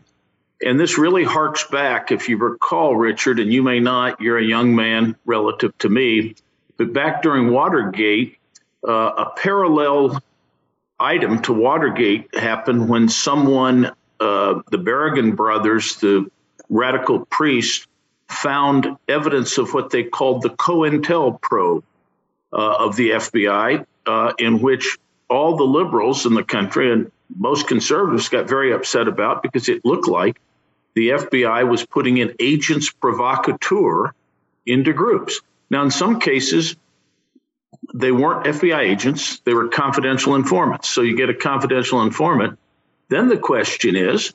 [0.64, 4.44] And this really harks back, if you recall, Richard, and you may not, you're a
[4.44, 6.34] young man relative to me,
[6.76, 8.38] but back during Watergate,
[8.86, 10.20] uh, a parallel
[11.02, 13.86] item to Watergate happened when someone,
[14.20, 16.30] uh, the Berrigan brothers, the
[16.70, 17.88] radical priest,
[18.28, 21.82] found evidence of what they called the COINTELPRO
[22.52, 24.98] uh, of the FBI, uh, in which
[25.28, 29.84] all the liberals in the country and most conservatives got very upset about because it
[29.84, 30.38] looked like
[30.94, 34.12] the FBI was putting in agents provocateur
[34.66, 35.40] into groups.
[35.70, 36.76] Now, in some cases,
[37.94, 40.88] they weren't FBI agents, they were confidential informants.
[40.88, 42.58] So you get a confidential informant.
[43.08, 44.32] Then the question is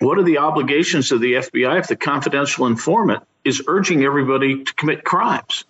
[0.00, 4.74] what are the obligations of the FBI if the confidential informant is urging everybody to
[4.74, 5.64] commit crimes?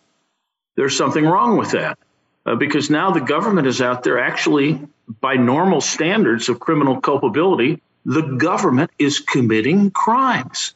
[0.76, 1.98] There's something wrong with that
[2.44, 4.86] uh, because now the government is out there actually,
[5.20, 10.74] by normal standards of criminal culpability, the government is committing crimes.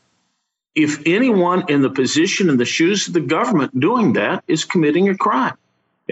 [0.74, 5.10] If anyone in the position in the shoes of the government doing that is committing
[5.10, 5.56] a crime,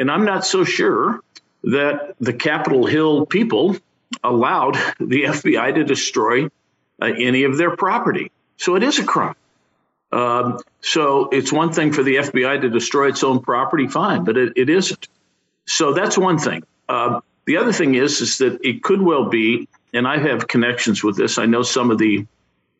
[0.01, 1.21] and I'm not so sure
[1.65, 3.77] that the Capitol Hill people
[4.25, 8.33] allowed the FBI to destroy uh, any of their property.
[8.57, 9.35] So it is a crime.
[10.13, 14.37] Um, so it's one thing for the FBI to destroy its own property, fine, but
[14.37, 15.07] it, it isn't.
[15.67, 16.65] So that's one thing.
[16.89, 21.05] Uh, the other thing is, is that it could well be, and I have connections
[21.05, 21.39] with this.
[21.39, 22.27] I know some of the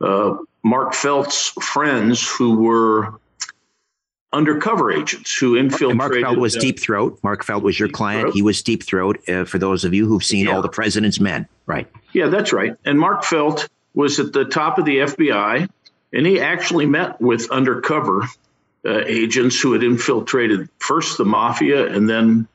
[0.01, 3.20] uh, Mark Felt's friends who were
[4.33, 5.97] undercover agents who infiltrated.
[5.97, 7.19] Mark Felt was uh, Deep Throat.
[7.23, 8.23] Mark Felt was your client.
[8.23, 8.35] Throat.
[8.35, 9.29] He was Deep Throat.
[9.29, 10.55] Uh, for those of you who've seen yeah.
[10.55, 11.89] all the President's Men, right?
[12.13, 12.77] Yeah, that's right.
[12.85, 15.69] And Mark Felt was at the top of the FBI,
[16.13, 18.23] and he actually met with undercover
[18.85, 22.49] uh, agents who had infiltrated first the mafia and then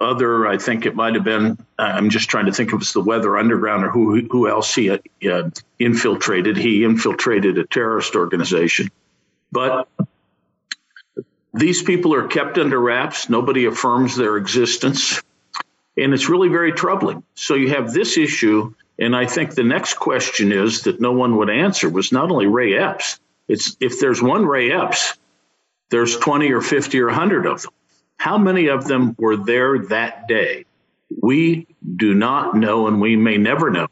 [0.00, 0.46] other.
[0.46, 1.58] I think it might have been.
[1.78, 4.90] I'm just trying to think if it's the Weather Underground or who who else he
[4.90, 6.56] uh, infiltrated.
[6.56, 8.90] He infiltrated a terrorist organization,
[9.52, 9.88] but
[11.52, 13.28] these people are kept under wraps.
[13.28, 15.22] Nobody affirms their existence.
[15.96, 17.22] And it's really very troubling.
[17.34, 18.74] So you have this issue.
[18.98, 22.46] And I think the next question is that no one would answer was not only
[22.46, 25.18] Ray Epps, it's if there's one Ray Epps,
[25.90, 27.72] there's 20 or 50 or 100 of them.
[28.16, 30.66] How many of them were there that day?
[31.20, 33.88] We do not know, and we may never know.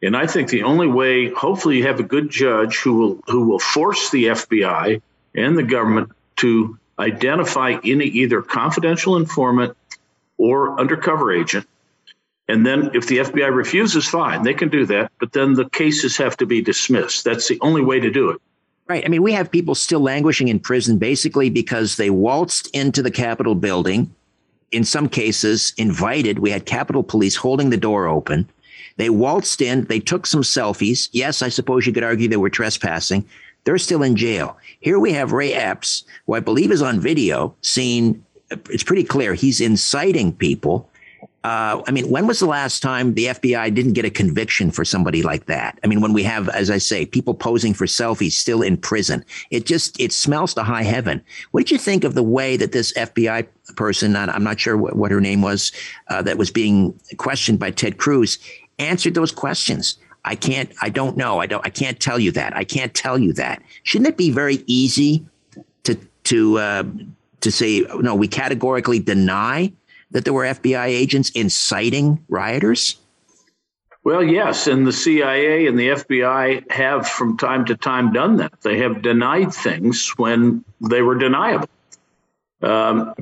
[0.00, 3.48] And I think the only way, hopefully, you have a good judge who will who
[3.48, 5.02] will force the FBI
[5.34, 9.76] and the government to identify any either confidential informant
[10.36, 11.66] or undercover agent.
[12.48, 15.10] And then if the FBI refuses, fine, they can do that.
[15.18, 17.24] But then the cases have to be dismissed.
[17.24, 18.40] That's the only way to do it.
[18.86, 19.04] Right.
[19.04, 23.10] I mean, we have people still languishing in prison basically because they waltzed into the
[23.10, 24.14] Capitol building.
[24.72, 26.40] In some cases, invited.
[26.40, 28.48] We had Capitol Police holding the door open.
[28.96, 29.84] They waltzed in.
[29.84, 31.08] They took some selfies.
[31.12, 33.24] Yes, I suppose you could argue they were trespassing.
[33.64, 34.56] They're still in jail.
[34.80, 38.24] Here we have Ray Epps, who I believe is on video, seen.
[38.50, 40.90] It's pretty clear he's inciting people.
[41.44, 44.82] Uh, I mean, when was the last time the FBI didn't get a conviction for
[44.82, 45.78] somebody like that?
[45.84, 49.22] I mean, when we have, as I say, people posing for selfies still in prison,
[49.50, 51.22] it just it smells to high heaven.
[51.50, 53.46] What did you think of the way that this FBI
[53.76, 55.70] person, I'm not sure what, what her name was,
[56.08, 58.38] uh, that was being questioned by Ted Cruz,
[58.78, 59.98] answered those questions?
[60.24, 61.40] I can't, I don't know.
[61.40, 62.56] I don't, I can't tell you that.
[62.56, 63.62] I can't tell you that.
[63.82, 65.26] Shouldn't it be very easy
[65.84, 66.84] to, to, uh,
[67.40, 69.72] to say, no, we categorically deny
[70.12, 72.96] that there were FBI agents inciting rioters?
[74.04, 78.60] Well, yes, and the CIA and the FBI have from time to time done that.
[78.60, 81.68] They have denied things when they were deniable.
[82.60, 83.14] Um,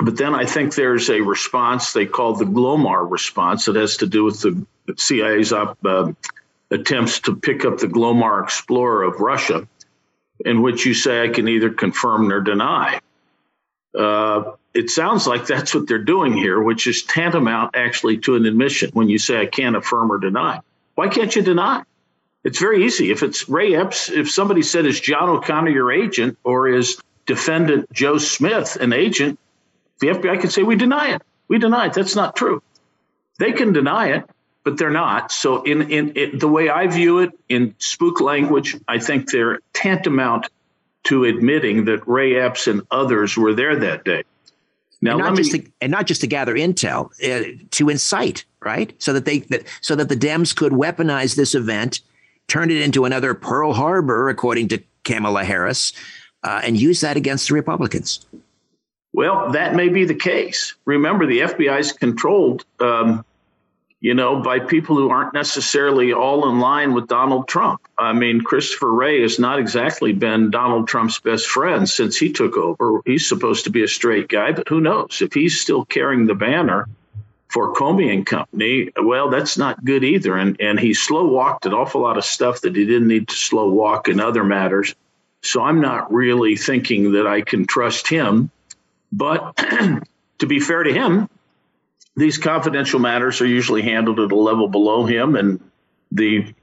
[0.00, 4.06] but then I think there's a response they call the Glomar response that has to
[4.06, 4.66] do with the
[4.96, 6.12] CIA's op, uh,
[6.70, 9.66] attempts to pick up the Glomar Explorer of Russia,
[10.44, 13.00] in which you say I can either confirm or deny.
[13.96, 18.44] Uh, it sounds like that's what they're doing here, which is tantamount actually to an
[18.44, 20.60] admission when you say I can't affirm or deny.
[20.94, 21.82] Why can't you deny?
[22.44, 23.10] It's very easy.
[23.10, 27.90] If it's Ray Epps, if somebody said is John O'Connor your agent or is defendant
[27.92, 29.38] Joe Smith an agent,
[30.00, 31.22] the FBI can say, we deny it.
[31.48, 31.94] We deny it.
[31.94, 32.62] That's not true.
[33.38, 34.24] They can deny it,
[34.64, 35.30] but they're not.
[35.30, 40.48] So, in, in, the way I view it in spook language, I think they're tantamount
[41.04, 44.24] to admitting that Ray Epps and others were there that day.
[45.00, 48.44] Now, and not, me, just to, and not just to gather intel, uh, to incite,
[48.60, 48.92] right?
[49.00, 52.00] So that they that, so that the Dems could weaponize this event,
[52.48, 55.92] turn it into another Pearl Harbor, according to Kamala Harris,
[56.42, 58.26] uh, and use that against the Republicans.
[59.16, 60.74] Well, that may be the case.
[60.84, 63.24] Remember, the FBI is controlled, um,
[63.98, 67.80] you know, by people who aren't necessarily all in line with Donald Trump.
[67.96, 72.58] I mean, Christopher Wray has not exactly been Donald Trump's best friend since he took
[72.58, 73.00] over.
[73.06, 75.22] He's supposed to be a straight guy, but who knows?
[75.22, 76.86] If he's still carrying the banner
[77.48, 80.36] for Comey and Company, well, that's not good either.
[80.36, 83.34] And and he slow walked an awful lot of stuff that he didn't need to
[83.34, 84.94] slow walk in other matters.
[85.42, 88.50] So I'm not really thinking that I can trust him.
[89.12, 89.56] But
[90.38, 91.28] to be fair to him,
[92.16, 95.60] these confidential matters are usually handled at a level below him, and
[96.10, 96.54] the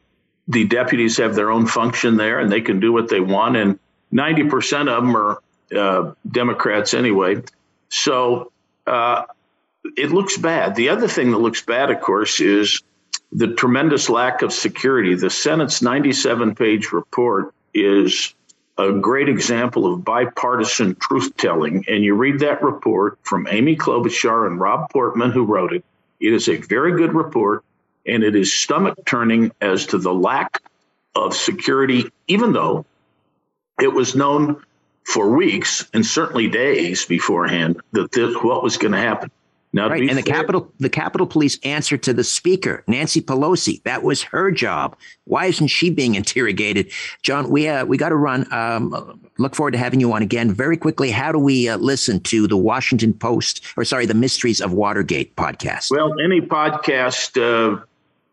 [0.48, 3.56] the deputies have their own function there, and they can do what they want.
[3.56, 3.80] And
[4.12, 5.42] ninety percent of them are
[5.76, 7.44] uh, Democrats anyway,
[7.90, 8.52] so
[8.88, 9.24] uh,
[9.96, 10.76] it looks bad.
[10.76, 12.82] The other thing that looks bad, of course, is
[13.32, 15.16] the tremendous lack of security.
[15.16, 18.34] The Senate's ninety-seven page report is
[18.78, 21.86] a great example of bipartisan truth telling.
[21.88, 25.84] And you read that report from Amy Klobuchar and Rob Portman, who wrote it.
[26.20, 27.64] It is a very good report,
[28.06, 30.62] and it is stomach turning as to the lack
[31.16, 32.86] of security, even though
[33.80, 34.64] it was known
[35.04, 39.30] for weeks and certainly days beforehand that this, what was going to happen.
[39.76, 43.82] Now, right, and the Capitol, the Capitol Police answer to the Speaker, Nancy Pelosi.
[43.84, 44.96] That was her job.
[45.26, 46.92] Why isn't she being interrogated?
[47.24, 48.52] John, we uh, we got to run.
[48.54, 50.54] Um, look forward to having you on again.
[50.54, 54.62] Very quickly, how do we uh, listen to the Washington Post, or sorry, the Mysteries
[54.62, 55.90] of Watergate podcast?
[55.90, 57.84] Well, any podcast, uh,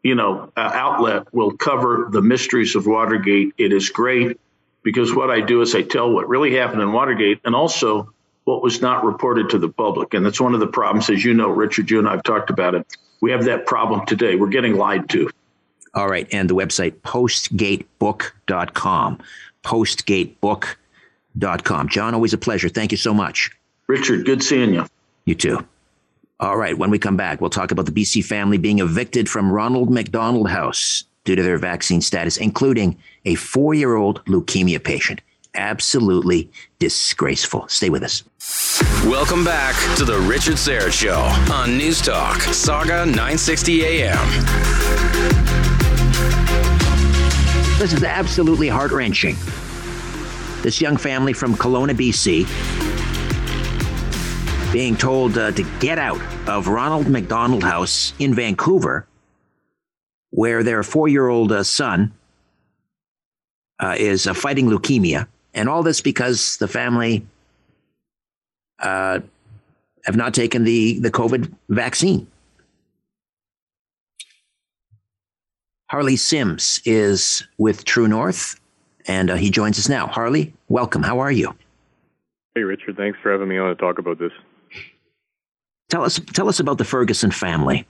[0.03, 3.55] you know, uh, outlet will cover the mysteries of Watergate.
[3.57, 4.38] It is great
[4.82, 8.12] because what I do is I tell what really happened in Watergate, and also
[8.45, 10.14] what was not reported to the public.
[10.14, 12.49] And that's one of the problems, as you know, Richard, you and I have talked
[12.51, 12.86] about it.
[13.20, 14.36] We have that problem today.
[14.36, 15.28] We're getting lied to.
[15.95, 16.28] All right.
[16.32, 19.18] And the website, postgatebook.com.
[19.62, 21.88] Postgatebook.com.
[21.88, 22.68] John, always a pleasure.
[22.68, 23.51] Thank you so much.
[23.86, 24.86] Richard, good seeing you.
[25.26, 25.66] You too.
[26.38, 26.78] All right.
[26.78, 30.49] When we come back, we'll talk about the BC family being evicted from Ronald McDonald
[30.49, 35.20] House due to their vaccine status, including a four year old leukemia patient
[35.55, 37.66] absolutely disgraceful.
[37.68, 38.24] Stay with us.
[39.05, 41.20] Welcome back to the Richard Syrett Show
[41.53, 44.18] on News Talk, Sauga 960 AM.
[47.78, 49.36] This is absolutely heart wrenching.
[50.62, 52.46] This young family from Kelowna, BC,
[54.72, 59.07] being told uh, to get out of Ronald McDonald House in Vancouver,
[60.30, 62.12] where their four year old uh, son
[63.80, 65.26] uh, is uh, fighting leukemia.
[65.55, 67.26] And all this because the family
[68.78, 69.20] uh,
[70.05, 72.26] have not taken the, the COVID vaccine.
[75.90, 78.61] Harley Sims is with True North,
[79.07, 80.07] and uh, he joins us now.
[80.07, 81.03] Harley, welcome.
[81.03, 81.53] How are you?
[82.55, 82.96] Hey, Richard.
[82.96, 84.30] Thanks for having me on to talk about this.
[85.88, 87.86] Tell us, tell us about the Ferguson family.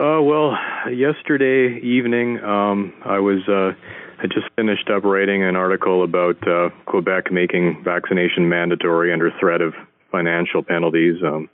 [0.00, 0.56] Uh, well,
[0.92, 3.72] yesterday evening, um, I was uh,
[4.20, 9.60] I just finished up writing an article about uh, Quebec making vaccination mandatory under threat
[9.60, 9.74] of
[10.10, 11.16] financial penalties.
[11.24, 11.48] Um,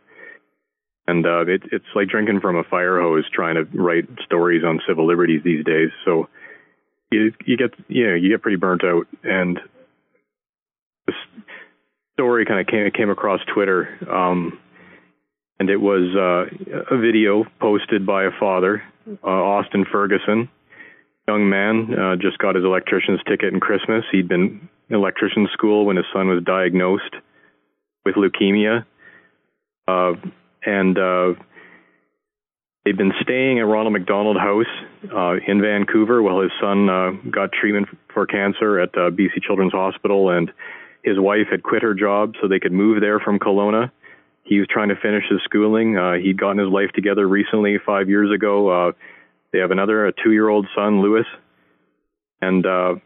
[1.07, 4.81] and uh, it, it's like drinking from a fire hose trying to write stories on
[4.89, 5.91] civil liberties these days.
[6.07, 6.29] So
[7.11, 9.07] you, you get you know you get pretty burnt out.
[9.23, 9.59] And
[11.07, 11.17] this
[12.15, 14.59] story kind of came came across Twitter, um,
[15.61, 18.83] and it was uh, a video posted by a father,
[19.23, 20.49] uh, Austin Ferguson,
[21.27, 24.05] young man, uh, just got his electrician's ticket in Christmas.
[24.13, 27.15] He'd been in electrician school when his son was diagnosed
[28.05, 28.85] with leukemia.
[29.89, 30.13] Uh,
[30.65, 31.35] and uh,
[32.85, 34.67] they'd been staying at Ronald McDonald House
[35.15, 39.73] uh, in Vancouver while his son uh, got treatment for cancer at uh, BC Children's
[39.73, 40.31] Hospital.
[40.31, 40.51] And
[41.03, 43.91] his wife had quit her job so they could move there from Kelowna.
[44.45, 45.97] He was trying to finish his schooling.
[45.97, 48.89] Uh, he'd gotten his life together recently, five years ago.
[48.89, 48.93] Uh,
[49.55, 51.27] they have another, a two year old son, Lewis.
[52.43, 52.97] And uh,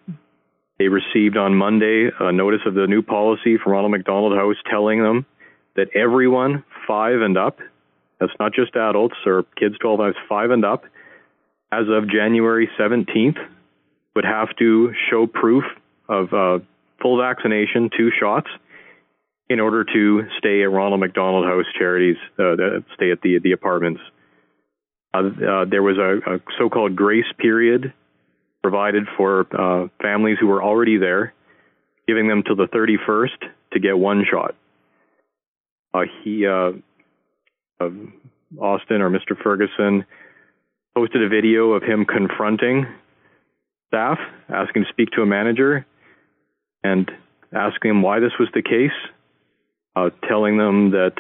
[0.79, 5.03] they received on Monday a notice of the new policy from Ronald McDonald House telling
[5.03, 5.27] them
[5.77, 7.59] that everyone five and up,
[8.19, 10.85] that's not just adults or kids 12 and five and up,
[11.71, 13.37] as of January 17th,
[14.17, 15.65] would have to show proof
[16.09, 16.65] of uh,
[17.03, 18.49] full vaccination, two shots,
[19.51, 24.01] in order to stay at Ronald McDonald House Charities, uh, stay at the the apartments
[25.19, 27.93] uh, uh, there was a, a, so-called grace period
[28.63, 31.35] provided for uh, families who were already there,
[32.07, 34.55] giving them till the 31st to get one shot.
[36.23, 36.87] He, Austin
[37.81, 39.37] or Mr.
[39.43, 40.07] Ferguson,
[40.95, 42.87] posted a video of him confronting
[43.89, 45.87] staff, asking to speak to a manager,
[46.85, 47.11] and
[47.53, 48.91] asking them why this was the case,
[49.97, 51.15] uh, telling them that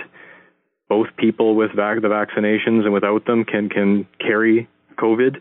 [0.89, 5.41] both people with vac- the vaccinations and without them can can carry COVID.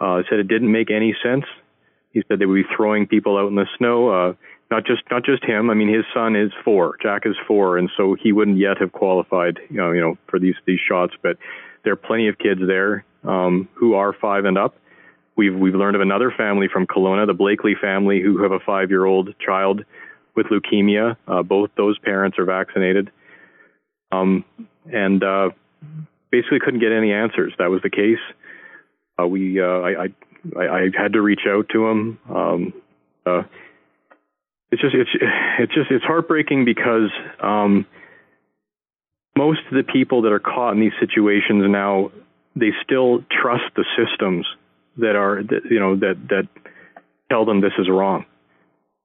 [0.00, 1.44] Uh, said it didn't make any sense.
[2.12, 4.08] He said they would be throwing people out in the snow.
[4.08, 4.34] Uh,
[4.70, 5.70] not just not just him.
[5.70, 6.96] I mean, his son is four.
[7.02, 10.38] Jack is four, and so he wouldn't yet have qualified, you know, you know, for
[10.38, 11.12] these these shots.
[11.22, 11.36] But
[11.84, 14.74] there are plenty of kids there um, who are five and up.
[15.36, 19.34] We've we've learned of another family from Kelowna, the Blakely family, who have a five-year-old
[19.38, 19.84] child
[20.34, 21.16] with leukemia.
[21.28, 23.10] Uh, both those parents are vaccinated,
[24.12, 24.44] um,
[24.92, 25.50] and uh,
[26.30, 27.52] basically couldn't get any answers.
[27.58, 28.22] That was the case.
[29.20, 30.06] Uh, we uh, I,
[30.56, 32.18] I I had to reach out to him.
[32.28, 32.72] Um,
[33.26, 33.42] uh,
[34.70, 35.10] it's just it's
[35.58, 37.10] it's just it's heartbreaking because
[37.42, 37.86] um,
[39.36, 42.10] most of the people that are caught in these situations now
[42.56, 44.46] they still trust the systems
[44.98, 46.48] that are that, you know that that
[47.30, 48.24] tell them this is wrong.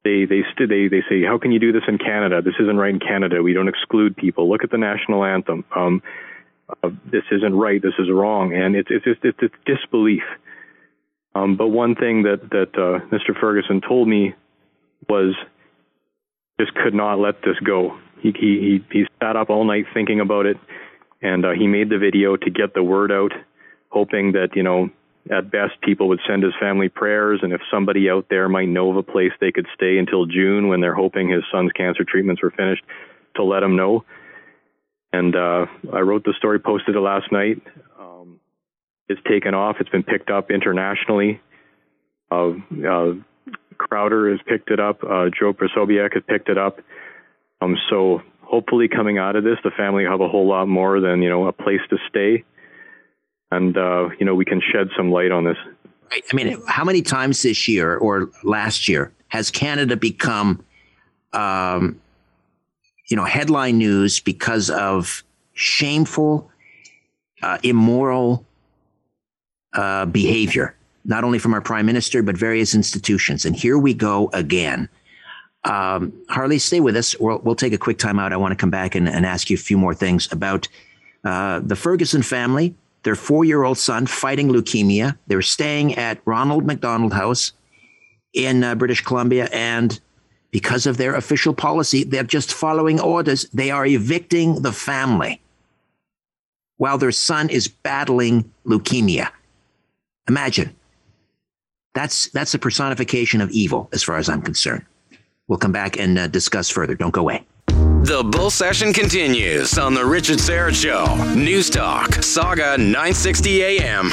[0.08, 2.42] They they st- they they say how can you do this in Canada?
[2.42, 3.44] This isn't right in Canada.
[3.44, 4.50] We don't exclude people.
[4.50, 5.66] Look at the national anthem.
[5.76, 6.02] Um,
[6.82, 7.82] uh, this isn't right.
[7.82, 10.24] This is wrong, and it's it's it's, it's, it's disbelief.
[11.36, 13.38] Um, but one thing that that uh, Mr.
[13.38, 14.34] Ferguson told me
[15.10, 15.36] was
[16.58, 17.98] just could not let this go.
[18.22, 20.58] He he he, he sat up all night thinking about it,
[21.22, 23.34] and uh, he made the video to get the word out,
[23.90, 24.90] hoping that you know
[25.32, 28.92] at best people would send his family prayers, and if somebody out there might know
[28.92, 32.42] of a place they could stay until June when they're hoping his son's cancer treatments
[32.42, 32.84] were finished,
[33.36, 34.04] to let him know.
[35.14, 37.62] And uh, I wrote the story, posted it last night.
[38.00, 38.40] Um,
[39.08, 39.78] it's taken off.
[39.80, 41.40] It's been picked up internationally.
[42.30, 42.52] Uh,
[42.88, 43.14] uh,
[43.78, 45.04] Crowder has picked it up.
[45.04, 46.80] Uh, Joe Posobiec has picked it up.
[47.62, 51.00] Um, so hopefully, coming out of this, the family will have a whole lot more
[51.00, 52.44] than you know a place to stay,
[53.52, 55.58] and uh, you know we can shed some light on this.
[56.12, 60.64] I mean, how many times this year or last year has Canada become,
[61.34, 62.00] um,
[63.10, 65.24] you know, headline news because of
[65.54, 66.50] shameful,
[67.42, 68.46] uh, immoral
[69.74, 73.46] uh, behavior, not only from our prime minister but various institutions?
[73.46, 74.88] And here we go again.
[75.66, 77.20] Um, Harley, stay with us.
[77.20, 78.32] We'll, we'll take a quick time out.
[78.32, 80.70] I want to come back and, and ask you a few more things about
[81.26, 82.74] uh, the Ferguson family,
[83.04, 85.18] their four year old son fighting leukemia.
[85.28, 87.54] They're staying at Ronald McDonald House
[88.34, 89.50] in uh, British Columbia.
[89.52, 90.00] And
[90.52, 93.46] because of their official policy, they're just following orders.
[93.54, 95.42] They are evicting the family
[96.78, 99.30] while their son is battling leukemia.
[100.28, 100.76] Imagine.
[101.94, 104.86] That's, that's a personification of evil, as far as I'm concerned.
[105.48, 106.94] We'll come back and uh, discuss further.
[106.94, 107.46] Don't go away.
[108.08, 111.14] The bull session continues on the Richard Syrett Show.
[111.36, 114.10] News Talk, Sauga 960 AM.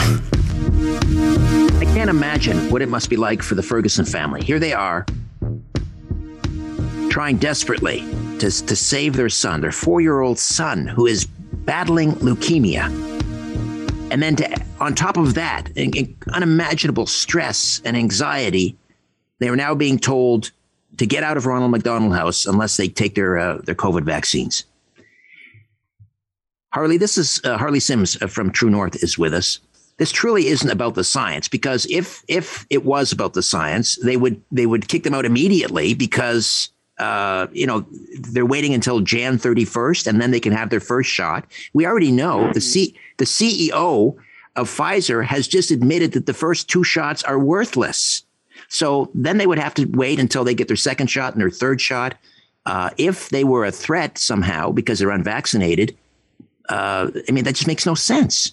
[1.78, 4.42] I can't imagine what it must be like for the Ferguson family.
[4.42, 5.06] Here they are,
[7.08, 8.00] trying desperately
[8.40, 12.86] to, to save their son, their four year old son, who is battling leukemia.
[14.10, 18.76] And then, to, on top of that, in, in unimaginable stress and anxiety,
[19.38, 20.50] they are now being told
[20.98, 24.64] to get out of Ronald McDonald House unless they take their uh, their COVID vaccines.
[26.72, 29.60] Harley, this is uh, Harley Sims uh, from True North is with us.
[29.96, 34.16] This truly isn't about the science because if if it was about the science, they
[34.16, 37.86] would they would kick them out immediately because uh, you know
[38.18, 41.46] they're waiting until Jan thirty first and then they can have their first shot.
[41.74, 44.16] We already know the C the CEO
[44.56, 48.24] of Pfizer has just admitted that the first two shots are worthless.
[48.74, 51.48] So then they would have to wait until they get their second shot and their
[51.48, 52.16] third shot.
[52.66, 55.96] Uh, if they were a threat somehow because they're unvaccinated,
[56.68, 58.50] uh, I mean, that just makes no sense.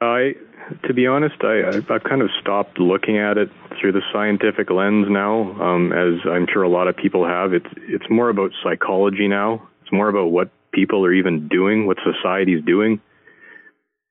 [0.00, 0.32] I,
[0.84, 5.08] to be honest, I, I've kind of stopped looking at it through the scientific lens
[5.10, 7.52] now, um, as I'm sure a lot of people have.
[7.52, 9.68] It's it's more about psychology now.
[9.82, 12.98] It's more about what people are even doing, what society's doing.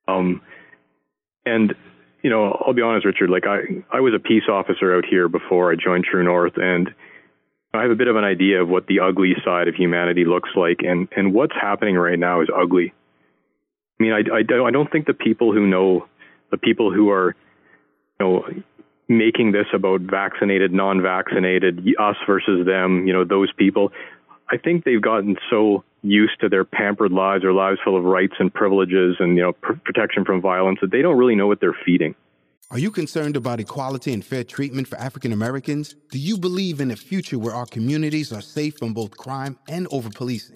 [0.07, 0.43] Um,
[1.43, 1.74] and
[2.22, 3.30] you know, I'll be honest, Richard.
[3.30, 3.62] Like I,
[3.92, 6.89] I was a peace officer out here before I joined True North, and
[7.74, 10.50] I have a bit of an idea of what the ugly side of humanity looks
[10.56, 12.93] like, and and what's happening right now is ugly.
[14.00, 16.08] I mean, I, I don't, I don't think the people who know,
[16.50, 17.36] the people who are,
[18.20, 18.46] you know,
[19.08, 23.92] making this about vaccinated, non-vaccinated, us versus them, you know, those people.
[24.50, 28.33] I think they've gotten so used to their pampered lives, their lives full of rights
[28.39, 31.59] and privileges and you know pr- protection from violence that they don't really know what
[31.59, 32.15] they're feeding.
[32.71, 35.93] Are you concerned about equality and fair treatment for African Americans?
[36.09, 39.87] Do you believe in a future where our communities are safe from both crime and
[39.91, 40.55] over policing?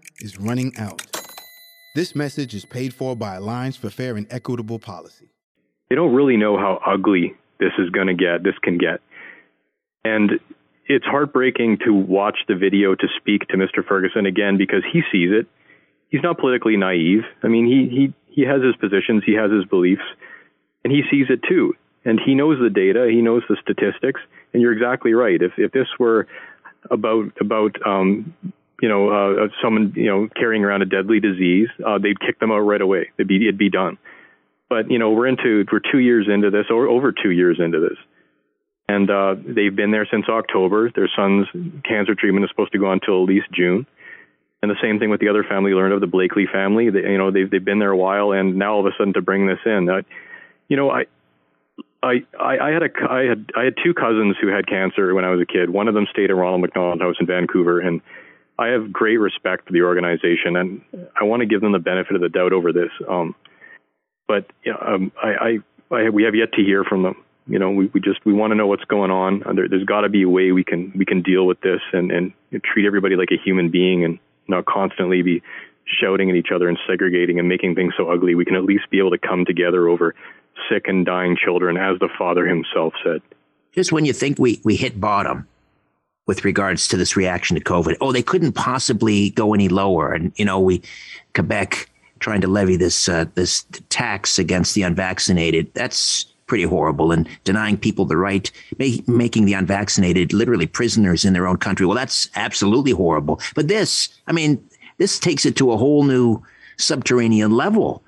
[0.21, 1.01] is running out.
[1.95, 5.29] This message is paid for by Alliance for Fair and Equitable Policy.
[5.89, 9.01] They don't really know how ugly this is going to get, this can get.
[10.05, 10.39] And
[10.87, 13.85] it's heartbreaking to watch the video to speak to Mr.
[13.85, 15.47] Ferguson again because he sees it.
[16.09, 17.23] He's not politically naive.
[17.43, 20.01] I mean, he, he, he has his positions, he has his beliefs,
[20.83, 21.73] and he sees it too.
[22.03, 24.19] And he knows the data, he knows the statistics,
[24.53, 25.41] and you're exactly right.
[25.41, 26.27] If, if this were
[26.89, 28.33] about, about um,
[28.81, 32.51] you know, uh, someone, you know, carrying around a deadly disease, uh, they'd kick them
[32.51, 33.11] out right away.
[33.17, 33.97] It'd be, it'd be done.
[34.69, 37.79] But, you know, we're into, we're two years into this, or over two years into
[37.79, 37.97] this.
[38.89, 40.91] And uh, they've been there since October.
[40.93, 41.47] Their son's
[41.87, 43.85] cancer treatment is supposed to go on until at least June.
[44.61, 46.89] And the same thing with the other family learned of the Blakely family.
[46.89, 49.13] They, you know, they've they've been there a while, and now all of a sudden
[49.13, 50.01] to bring this in, uh,
[50.67, 51.05] you know, I,
[52.03, 55.31] I, I had a I had I had two cousins who had cancer when I
[55.31, 55.69] was a kid.
[55.71, 58.01] One of them stayed at Ronald McDonald House in Vancouver, and
[58.61, 60.81] I have great respect for the organization, and
[61.19, 62.91] I want to give them the benefit of the doubt over this.
[63.09, 63.33] Um,
[64.27, 65.59] but you know, um, I,
[65.91, 67.15] I, I, we have yet to hear from them.
[67.47, 69.43] You know, we, we just we want to know what's going on.
[69.55, 72.11] There, has got to be a way we can we can deal with this and
[72.11, 72.33] and
[72.63, 75.41] treat everybody like a human being and not constantly be
[75.87, 78.35] shouting at each other and segregating and making things so ugly.
[78.35, 80.13] We can at least be able to come together over
[80.69, 83.21] sick and dying children, as the father himself said.
[83.73, 85.47] Just when you think we we hit bottom,
[86.27, 87.97] with regards to this reaction to COVID.
[87.99, 90.13] Oh, they couldn't possibly go any lower.
[90.13, 90.81] And, you know, we,
[91.33, 91.89] Quebec
[92.19, 95.73] trying to levy this, uh, this tax against the unvaccinated.
[95.73, 97.11] That's pretty horrible.
[97.11, 101.85] And denying people the right, make, making the unvaccinated literally prisoners in their own country.
[101.85, 103.39] Well, that's absolutely horrible.
[103.55, 104.63] But this, I mean,
[104.97, 106.43] this takes it to a whole new
[106.77, 108.03] subterranean level.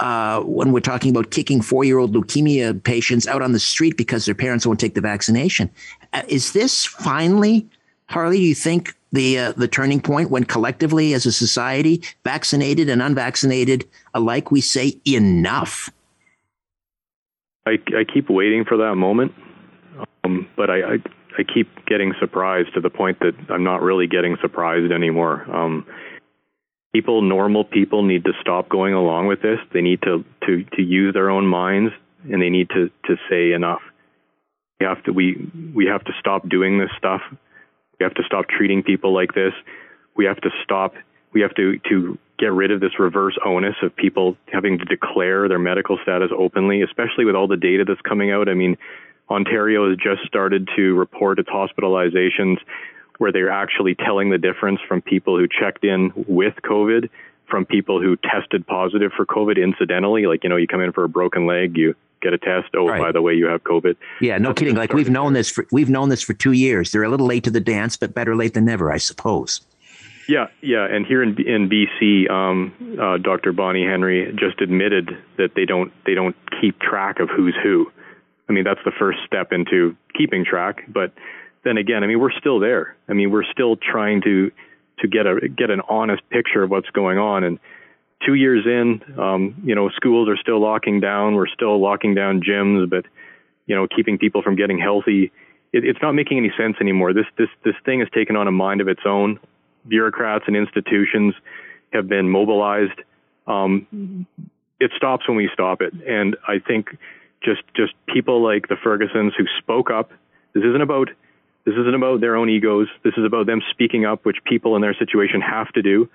[0.00, 3.98] Uh, when we're talking about kicking four year old leukemia patients out on the street
[3.98, 5.70] because their parents won't take the vaccination.
[6.14, 7.68] Uh, is this finally,
[8.06, 12.88] Harley, do you think the, uh, the turning point when collectively as a society, vaccinated
[12.88, 15.90] and unvaccinated alike, we say enough?
[17.66, 19.34] I, I keep waiting for that moment,
[20.24, 20.96] um, but I, I,
[21.38, 25.44] I keep getting surprised to the point that I'm not really getting surprised anymore.
[25.54, 25.84] Um,
[26.92, 29.58] people, normal people, need to stop going along with this.
[29.72, 31.92] They need to to to use their own minds,
[32.30, 33.82] and they need to to say enough.
[34.78, 37.22] We have to we we have to stop doing this stuff.
[37.98, 39.52] We have to stop treating people like this.
[40.16, 40.94] We have to stop.
[41.32, 45.46] We have to to get rid of this reverse onus of people having to declare
[45.46, 48.48] their medical status openly, especially with all the data that's coming out.
[48.48, 48.78] I mean,
[49.30, 52.56] Ontario has just started to report its hospitalizations
[53.20, 57.10] where they're actually telling the difference from people who checked in with COVID
[57.50, 60.24] from people who tested positive for COVID incidentally.
[60.24, 62.68] Like, you know, you come in for a broken leg, you get a test.
[62.74, 62.98] Oh, right.
[62.98, 63.96] by the way, you have COVID.
[64.22, 64.74] Yeah, no That's kidding.
[64.74, 66.92] Like we've known this for we've known this for two years.
[66.92, 69.60] They're a little late to the dance, but better late than never, I suppose.
[70.26, 73.52] Yeah, yeah, and here in in BC, um, uh, Dr.
[73.52, 77.92] Bonnie Henry just admitted that they don't they don't keep track of who's who.
[78.48, 81.12] I mean, that's the first step into keeping track, but
[81.64, 82.96] then again, I mean, we're still there.
[83.08, 84.50] I mean, we're still trying to
[85.00, 87.44] to get a get an honest picture of what's going on.
[87.44, 87.58] And
[88.24, 91.34] two years in, um, you know, schools are still locking down.
[91.34, 93.06] We're still locking down gyms, but
[93.66, 95.32] you know, keeping people from getting healthy.
[95.72, 97.12] It, it's not making any sense anymore.
[97.12, 99.38] This this this thing has taken on a mind of its own.
[99.88, 101.34] Bureaucrats and institutions
[101.92, 103.00] have been mobilized.
[103.46, 104.26] Um,
[104.78, 106.96] it stops when we stop it, and I think
[107.42, 110.10] just just people like the Fergusons who spoke up.
[110.52, 111.08] This isn't about
[111.64, 112.88] this isn't about their own egos.
[113.02, 116.08] This is about them speaking up, which people in their situation have to do.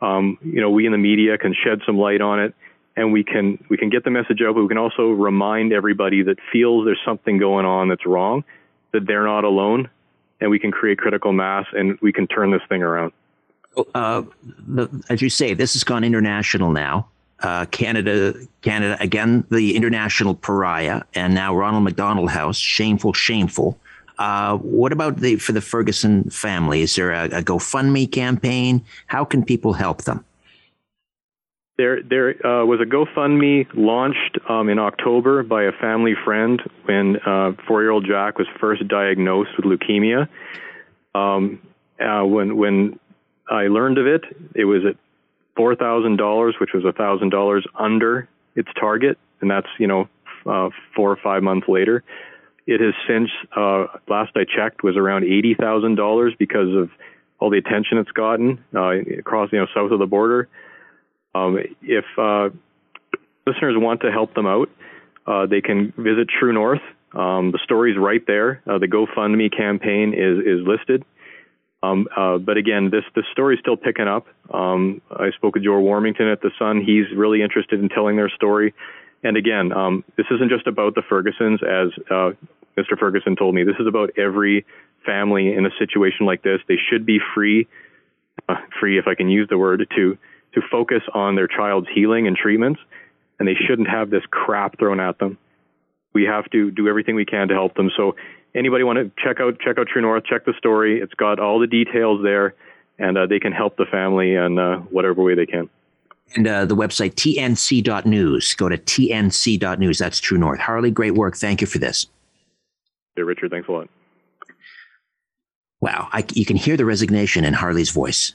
[0.00, 2.54] Um, you know, we in the media can shed some light on it,
[2.96, 4.54] and we can we can get the message out.
[4.54, 8.44] But we can also remind everybody that feels there's something going on that's wrong,
[8.92, 9.88] that they're not alone,
[10.40, 13.12] and we can create critical mass, and we can turn this thing around.
[13.94, 14.22] Uh,
[14.66, 17.08] the, as you say, this has gone international now.
[17.38, 23.78] Uh, Canada, Canada again, the international pariah, and now Ronald McDonald House, shameful, shameful.
[24.20, 26.82] Uh, what about the for the Ferguson family?
[26.82, 28.84] Is there a, a GoFundMe campaign?
[29.06, 30.26] How can people help them?
[31.78, 37.16] There, there uh, was a GoFundMe launched um, in October by a family friend when
[37.24, 40.28] uh, four-year-old Jack was first diagnosed with leukemia.
[41.14, 41.58] Um,
[41.98, 43.00] uh, when when
[43.50, 44.24] I learned of it,
[44.54, 44.96] it was at
[45.56, 50.10] four thousand dollars, which was a thousand dollars under its target, and that's you know
[50.44, 52.04] uh, four or five months later.
[52.70, 56.88] It has since, uh, last I checked, was around eighty thousand dollars because of
[57.40, 60.48] all the attention it's gotten uh, across you know south of the border.
[61.34, 62.50] Um, if uh,
[63.44, 64.70] listeners want to help them out,
[65.26, 66.82] uh, they can visit True North.
[67.12, 68.62] Um, the story's right there.
[68.64, 71.04] Uh, the GoFundMe campaign is is listed.
[71.82, 74.28] Um, uh, but again, this this story is still picking up.
[74.54, 76.84] Um, I spoke with Joe Warmington at the Sun.
[76.86, 78.74] He's really interested in telling their story.
[79.24, 82.30] And again, um, this isn't just about the Fergusons, as uh,
[82.76, 82.98] Mr.
[82.98, 83.64] Ferguson told me.
[83.64, 84.64] This is about every
[85.04, 86.60] family in a situation like this.
[86.68, 87.68] They should be free,
[88.48, 90.18] uh, free if I can use the word, to
[90.54, 92.80] to focus on their child's healing and treatments,
[93.38, 95.38] and they shouldn't have this crap thrown at them.
[96.12, 97.88] We have to do everything we can to help them.
[97.96, 98.16] So
[98.54, 101.00] anybody want to check out check out True North, check the story.
[101.00, 102.54] It's got all the details there,
[102.98, 105.68] and uh, they can help the family in uh, whatever way they can.
[106.36, 108.54] And uh, the website tnc.news.
[108.54, 109.98] Go to tnc.news.
[109.98, 110.60] That's True North.
[110.60, 111.36] Harley, great work.
[111.36, 112.06] Thank you for this.
[113.16, 113.88] Yeah, Richard, thanks a lot.
[115.80, 118.34] Wow, I, you can hear the resignation in Harley's voice,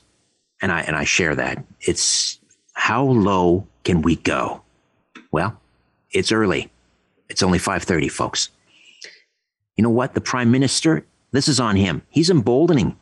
[0.61, 1.63] and I and I share that.
[1.79, 2.39] It's
[2.73, 4.63] how low can we go?
[5.31, 5.59] Well,
[6.11, 6.71] it's early.
[7.29, 8.49] It's only five thirty, folks
[9.75, 10.13] you know what?
[10.13, 12.01] The prime minister, this is on him.
[12.09, 12.97] He's emboldening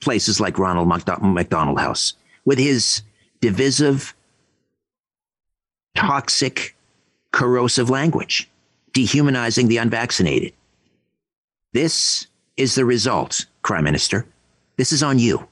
[0.00, 2.14] places like Ronald McDonald House
[2.44, 3.02] with his
[3.40, 4.14] divisive,
[5.94, 6.76] toxic,
[7.32, 8.48] corrosive language,
[8.92, 10.52] dehumanizing the unvaccinated.
[11.72, 12.26] This
[12.56, 14.26] is the result, Prime Minister.
[14.76, 15.46] This is on you.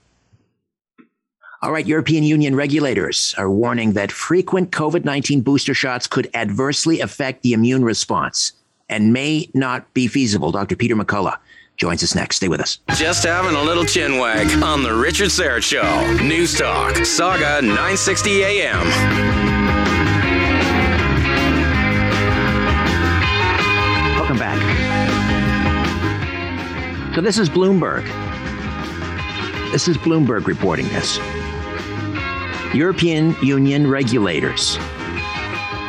[1.63, 7.01] All right, European Union regulators are warning that frequent COVID 19 booster shots could adversely
[7.01, 8.53] affect the immune response
[8.89, 10.51] and may not be feasible.
[10.51, 10.75] Dr.
[10.75, 11.39] Peter McCullough
[11.77, 12.37] joins us next.
[12.37, 12.79] Stay with us.
[12.97, 16.23] Just having a little chin wag on the Richard Syrett Show.
[16.25, 19.78] News Talk, Sauga 960 AM.
[27.19, 28.05] So this is Bloomberg.
[29.73, 31.19] This is Bloomberg reporting this.
[32.73, 34.79] European Union regulators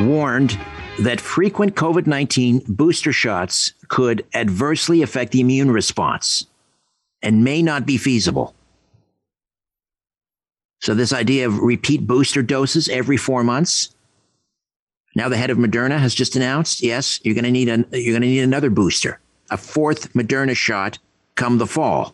[0.02, 0.60] warned
[0.98, 6.48] that frequent COVID 19 booster shots could adversely affect the immune response
[7.22, 8.56] and may not be feasible.
[10.82, 13.94] So, this idea of repeat booster doses every four months.
[15.16, 18.24] Now, the head of Moderna has just announced, yes, you're going to need you're going
[18.24, 19.20] to need another booster,
[19.52, 20.98] a fourth Moderna shot
[21.40, 22.14] come the fall.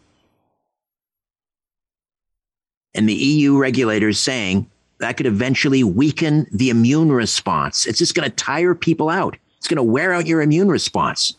[2.93, 4.69] And the EU regulators saying
[4.99, 7.87] that could eventually weaken the immune response.
[7.87, 9.35] It's just going to tire people out.
[9.57, 11.35] It's going to wear out your immune response.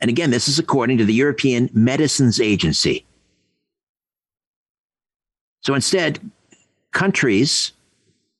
[0.00, 3.06] And again, this is according to the European Medicines Agency.
[5.62, 6.18] So instead,
[6.90, 7.72] countries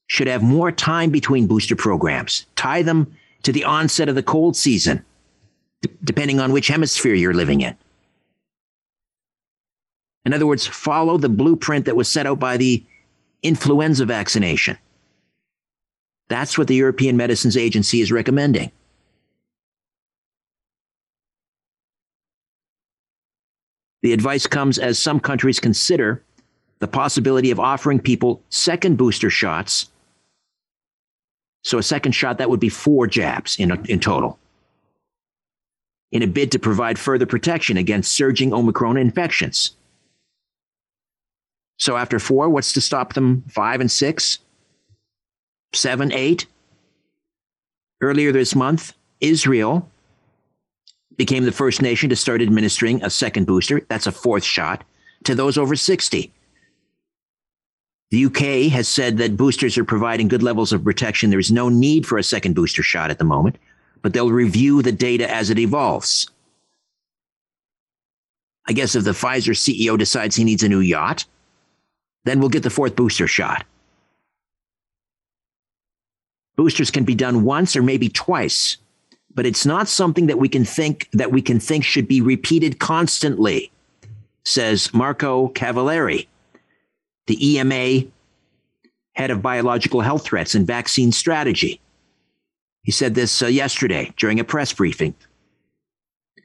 [0.08, 4.56] should have more time between booster programs, tie them to the onset of the cold
[4.56, 5.02] season,
[5.80, 7.74] d- depending on which hemisphere you're living in.
[10.24, 12.82] In other words, follow the blueprint that was set out by the
[13.42, 14.78] influenza vaccination.
[16.28, 18.72] That's what the European Medicines Agency is recommending.
[24.02, 26.22] The advice comes as some countries consider
[26.78, 29.90] the possibility of offering people second booster shots.
[31.62, 34.38] So, a second shot, that would be four jabs in, in total,
[36.12, 39.74] in a bid to provide further protection against surging Omicron infections.
[41.78, 43.44] So after four, what's to stop them?
[43.48, 44.38] Five and six,
[45.72, 46.46] seven, eight.
[48.00, 49.88] Earlier this month, Israel
[51.16, 53.80] became the first nation to start administering a second booster.
[53.88, 54.84] That's a fourth shot
[55.24, 56.32] to those over 60.
[58.10, 61.30] The UK has said that boosters are providing good levels of protection.
[61.30, 63.56] There is no need for a second booster shot at the moment,
[64.02, 66.30] but they'll review the data as it evolves.
[68.66, 71.24] I guess if the Pfizer CEO decides he needs a new yacht,
[72.24, 73.64] then we'll get the fourth booster shot.
[76.56, 78.76] Boosters can be done once or maybe twice,
[79.34, 82.78] but it's not something that we can think that we can think should be repeated
[82.78, 83.70] constantly,
[84.44, 86.26] says Marco Cavaleri,
[87.26, 88.08] the EMA
[89.14, 91.80] head of biological health threats and vaccine strategy.
[92.82, 95.14] He said this uh, yesterday during a press briefing.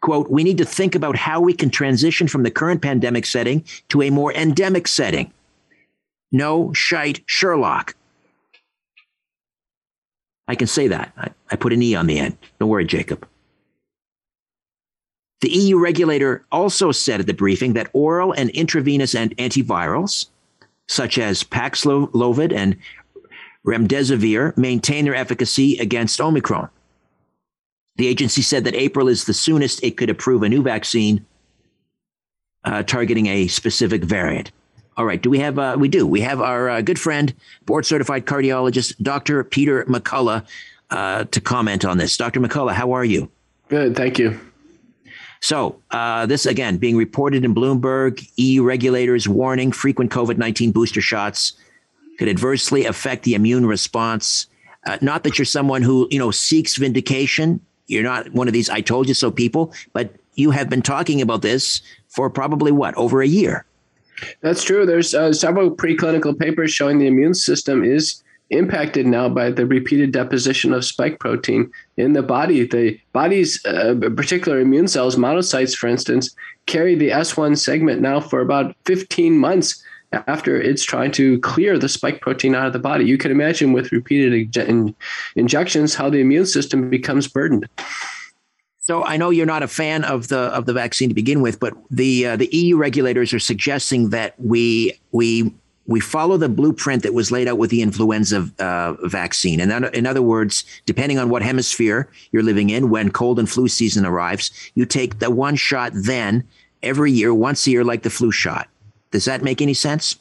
[0.02, 3.66] Quote, we need to think about how we can transition from the current pandemic setting
[3.90, 5.32] to a more endemic setting
[6.32, 7.96] no shite Sherlock.
[10.48, 11.14] I can say that.
[11.18, 12.38] I, I put an E on the end.
[12.60, 13.28] Don't worry, Jacob.
[15.42, 20.28] The EU regulator also said at the briefing that oral and intravenous and antivirals,
[20.88, 22.76] such as Paxlovid and
[23.66, 26.70] remdesivir, maintain their efficacy against Omicron.
[27.96, 31.26] The agency said that April is the soonest it could approve a new vaccine
[32.64, 34.52] uh, targeting a specific variant.
[35.00, 35.22] All right.
[35.22, 35.58] Do we have?
[35.58, 36.06] Uh, we do.
[36.06, 37.34] We have our uh, good friend,
[37.66, 39.46] board certified cardiologist, Dr.
[39.46, 40.46] Peter McCullough,
[40.90, 42.18] uh, to comment on this.
[42.18, 42.42] Dr.
[42.42, 43.32] McCullough, how are you?
[43.70, 43.96] Good.
[43.96, 44.38] Thank you.
[45.40, 51.00] So, uh, this again being reported in Bloomberg, EU regulators warning frequent COVID 19 booster
[51.00, 51.54] shots
[52.18, 54.48] could adversely affect the immune response.
[54.86, 57.62] Uh, not that you're someone who, you know, seeks vindication.
[57.88, 61.22] You're not one of these I told you so people, but you have been talking
[61.22, 63.66] about this for probably what, over a year?
[64.42, 64.86] That's true.
[64.86, 70.12] There's uh, several preclinical papers showing the immune system is impacted now by the repeated
[70.12, 72.66] deposition of spike protein in the body.
[72.66, 76.36] The body's uh, particular immune cells, monocytes, for instance,
[76.66, 81.90] carry the S1 segment now for about 15 months after it's trying to clear the
[81.90, 83.06] spike protein out of the body.
[83.06, 84.96] You can imagine with repeated in-
[85.36, 87.68] injections how the immune system becomes burdened.
[88.90, 91.60] So I know you're not a fan of the of the vaccine to begin with,
[91.60, 95.54] but the uh, the EU regulators are suggesting that we we
[95.86, 99.60] we follow the blueprint that was laid out with the influenza uh, vaccine.
[99.60, 103.68] And in other words, depending on what hemisphere you're living in, when cold and flu
[103.68, 106.44] season arrives, you take the one shot then
[106.82, 108.70] every year, once a year, like the flu shot.
[109.12, 110.16] Does that make any sense?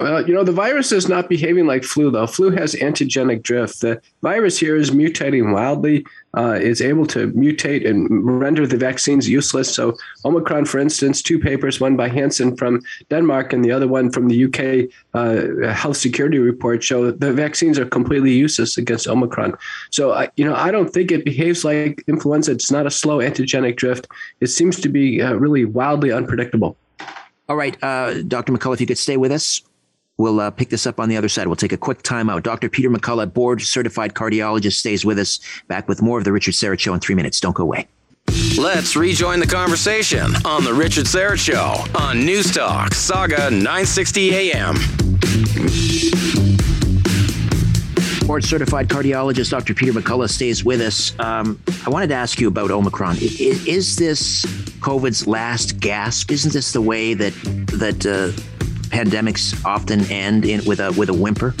[0.00, 2.26] Well, you know, the virus is not behaving like flu, though.
[2.26, 3.82] Flu has antigenic drift.
[3.82, 8.08] The virus here is mutating wildly, uh, is able to mutate and
[8.40, 9.74] render the vaccines useless.
[9.74, 14.10] So, Omicron, for instance, two papers, one by Hansen from Denmark and the other one
[14.10, 19.54] from the UK uh, Health Security Report, show the vaccines are completely useless against Omicron.
[19.90, 22.52] So, uh, you know, I don't think it behaves like influenza.
[22.52, 24.08] It's not a slow antigenic drift.
[24.40, 26.78] It seems to be uh, really wildly unpredictable.
[27.50, 28.52] All right, uh, Dr.
[28.54, 29.60] McCullough, if you could stay with us.
[30.20, 31.46] We'll uh, pick this up on the other side.
[31.46, 32.42] We'll take a quick timeout.
[32.42, 32.68] Dr.
[32.68, 35.40] Peter McCullough, board certified cardiologist, stays with us.
[35.66, 37.40] Back with more of the Richard Syrett Show in three minutes.
[37.40, 37.88] Don't go away.
[38.58, 44.74] Let's rejoin the conversation on the Richard Syrett Show on News Talk, Sauga 960 AM.
[48.26, 49.72] Board certified cardiologist Dr.
[49.72, 51.18] Peter McCullough stays with us.
[51.18, 53.16] Um, I wanted to ask you about Omicron.
[53.16, 54.44] Is, is, this
[54.80, 56.30] COVID's last gasp?
[56.30, 57.32] Isn't this the way that
[57.72, 58.38] that uh,
[58.90, 61.54] pandemics often end in, with a with a whimper?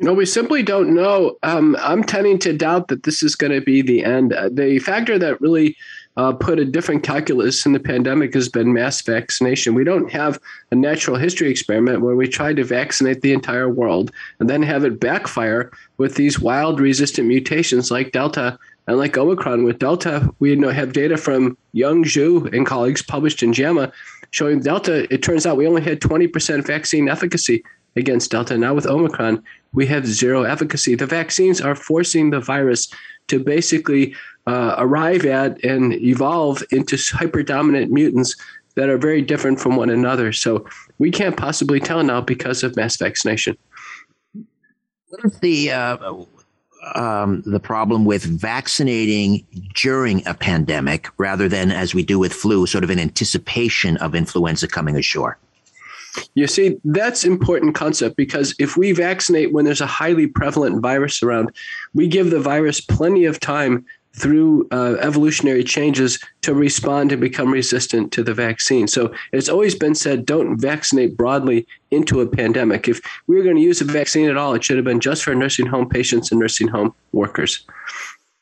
[0.00, 1.38] No, we simply don't know.
[1.42, 4.34] Um, I'm tending to doubt that this is going to be the end.
[4.34, 5.76] Uh, the factor that really
[6.16, 9.74] uh, put a different calculus in the pandemic has been mass vaccination.
[9.74, 10.38] We don't have
[10.70, 14.84] a natural history experiment where we try to vaccinate the entire world and then have
[14.84, 19.64] it backfire with these wild resistant mutations like Delta and like Omicron.
[19.64, 23.92] With Delta, we have data from Young Zhu and colleagues published in JAMA
[24.34, 27.62] showing Delta, it turns out we only had 20% vaccine efficacy
[27.94, 28.58] against Delta.
[28.58, 29.40] Now with Omicron,
[29.72, 30.96] we have zero efficacy.
[30.96, 32.92] The vaccines are forcing the virus
[33.28, 34.14] to basically
[34.48, 38.34] uh, arrive at and evolve into hyperdominant mutants
[38.74, 40.32] that are very different from one another.
[40.32, 40.66] So
[40.98, 43.56] we can't possibly tell now because of mass vaccination.
[45.10, 46.24] What is the uh,
[46.94, 52.66] um, the problem with vaccinating during a pandemic rather than as we do with flu,
[52.66, 55.38] sort of in anticipation of influenza coming ashore?
[56.34, 61.22] You see, that's important concept because if we vaccinate when there's a highly prevalent virus
[61.22, 61.50] around,
[61.92, 63.84] we give the virus plenty of time
[64.16, 68.86] through uh, evolutionary changes to respond and become resistant to the vaccine.
[68.86, 72.88] So it's always been said don't vaccinate broadly into a pandemic.
[72.88, 75.24] If we were going to use a vaccine at all, it should have been just
[75.24, 77.66] for nursing home patients and nursing home workers.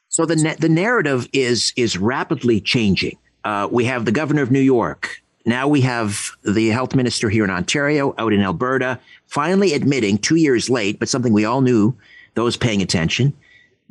[0.09, 3.17] So the the narrative is is rapidly changing.
[3.45, 5.23] Uh, we have the governor of New York.
[5.45, 10.37] Now we have the health minister here in Ontario, out in Alberta, finally admitting two
[10.37, 11.97] years late, but something we all knew,
[12.35, 13.33] those paying attention,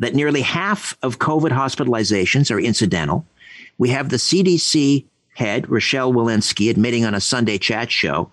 [0.02, 3.26] that nearly half of COVID hospitalizations are incidental.
[3.78, 5.06] We have the CDC
[5.36, 8.32] head, Rochelle Walensky, admitting on a Sunday chat show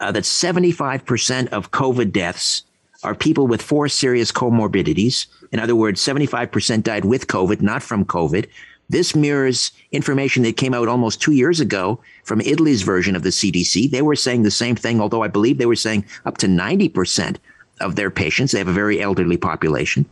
[0.00, 2.64] uh, that 75% of COVID deaths
[3.04, 5.26] are people with four serious comorbidities.
[5.52, 8.48] In other words, 75% died with COVID, not from COVID.
[8.88, 13.30] This mirrors information that came out almost two years ago from Italy's version of the
[13.30, 13.90] CDC.
[13.90, 17.36] They were saying the same thing, although I believe they were saying up to 90%
[17.80, 20.06] of their patients, they have a very elderly population,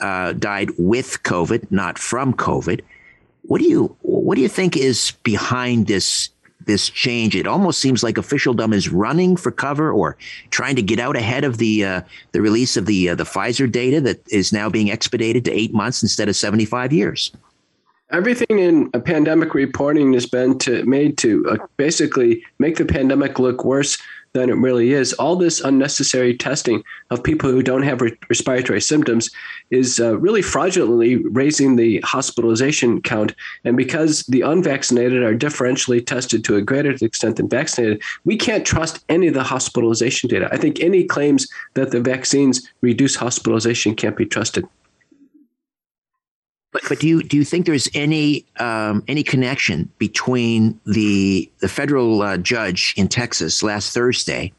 [0.00, 2.80] uh, died with COVID, not from COVID.
[3.42, 6.30] What do you what do you think is behind this
[6.66, 7.36] this change?
[7.36, 10.16] It almost seems like officialdom is running for cover or
[10.50, 12.00] trying to get out ahead of the uh,
[12.32, 15.74] the release of the uh, the Pfizer data that is now being expedited to eight
[15.74, 17.32] months instead of seventy five years.
[18.10, 23.64] everything in pandemic reporting has been to made to uh, basically make the pandemic look
[23.64, 23.98] worse
[24.34, 25.12] than it really is.
[25.14, 29.30] All this unnecessary testing of people who don't have re- respiratory symptoms
[29.70, 33.32] is uh, really fraudulently raising the hospitalization count.
[33.64, 38.66] And because the unvaccinated are differentially tested to a greater extent than vaccinated, we can't
[38.66, 40.48] trust any of the hospitalization data.
[40.50, 44.66] I think any claims that the vaccines reduce hospitalization can't be trusted.
[46.74, 51.68] But, but do you do you think there's any um, any connection between the the
[51.68, 54.52] federal uh, judge in Texas last Thursday,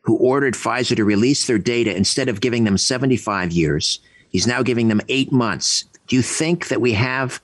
[0.00, 4.00] who ordered Pfizer to release their data instead of giving them 75 years,
[4.30, 5.84] he's now giving them eight months.
[6.06, 7.38] Do you think that we have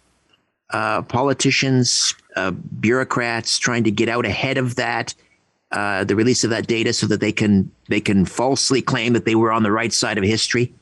[0.71, 5.15] uh, politicians, uh, bureaucrats trying to get out ahead of that,
[5.71, 9.27] uh, the release of that data, so that they can they can falsely claim that
[9.27, 10.73] they were on the right side of history?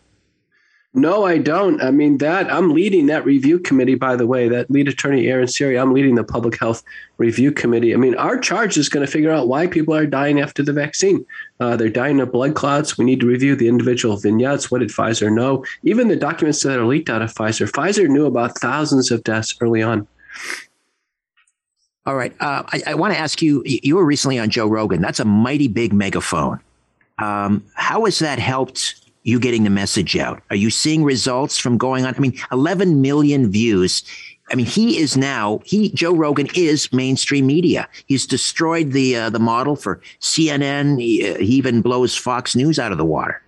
[0.94, 1.82] No, I don't.
[1.82, 3.94] I mean that I'm leading that review committee.
[3.94, 6.82] By the way, that lead attorney Aaron Siri, I'm leading the public health
[7.16, 7.94] review committee.
[7.94, 10.74] I mean, our charge is going to figure out why people are dying after the
[10.74, 11.24] vaccine.
[11.60, 12.98] Uh, they're dying of blood clots.
[12.98, 14.70] We need to review the individual vignettes.
[14.70, 15.64] What did Pfizer know?
[15.82, 17.70] Even the documents that are leaked out of Pfizer.
[17.70, 20.06] Pfizer knew about thousands of deaths early on.
[22.04, 22.34] All right.
[22.38, 23.62] Uh, I, I want to ask you.
[23.64, 25.00] You were recently on Joe Rogan.
[25.00, 26.60] That's a mighty big megaphone.
[27.18, 30.42] Um, how has that helped you getting the message out?
[30.50, 32.14] Are you seeing results from going on?
[32.14, 34.02] I mean, 11 million views.
[34.50, 37.88] I mean, he is now he Joe Rogan is mainstream media.
[38.06, 41.00] He's destroyed the uh, the model for CNN.
[41.00, 43.40] He, uh, he, even blows Fox News out of the water.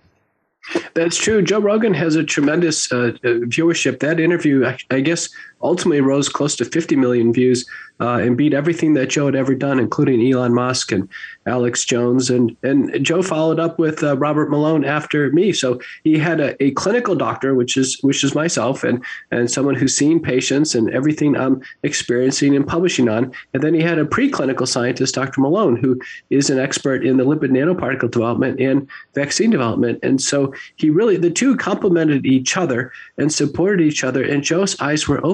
[0.95, 1.43] That's true.
[1.43, 3.99] Joe Rogan has a tremendous uh, uh viewership.
[3.99, 5.29] That interview, I, I guess,
[5.61, 7.65] ultimately rose close to 50 million views
[7.99, 11.07] uh, and beat everything that Joe had ever done, including Elon Musk and
[11.45, 12.29] Alex Jones.
[12.29, 15.53] And, and Joe followed up with uh, Robert Malone after me.
[15.53, 19.75] So he had a, a, clinical doctor, which is which is myself, and, and someone
[19.75, 23.31] who's seen patients and everything I'm experiencing and publishing on.
[23.53, 25.39] And then he had a preclinical scientist, Dr.
[25.39, 25.99] Malone, who
[26.29, 29.99] is an expert in the lipid nanoparticle development and vaccine development.
[30.03, 34.23] And so he really, the two complemented each other and supported each other.
[34.23, 35.25] And Joe's eyes were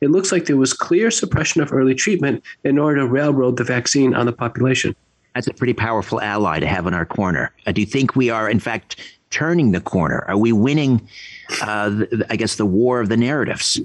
[0.00, 3.64] It looks like there was clear suppression of early treatment in order to railroad the
[3.64, 4.94] vaccine on the population.
[5.34, 7.52] That's a pretty powerful ally to have in our corner.
[7.66, 10.24] Uh, do you think we are, in fact, turning the corner?
[10.28, 11.06] Are we winning,
[11.62, 13.80] uh, I guess, the war of the narratives?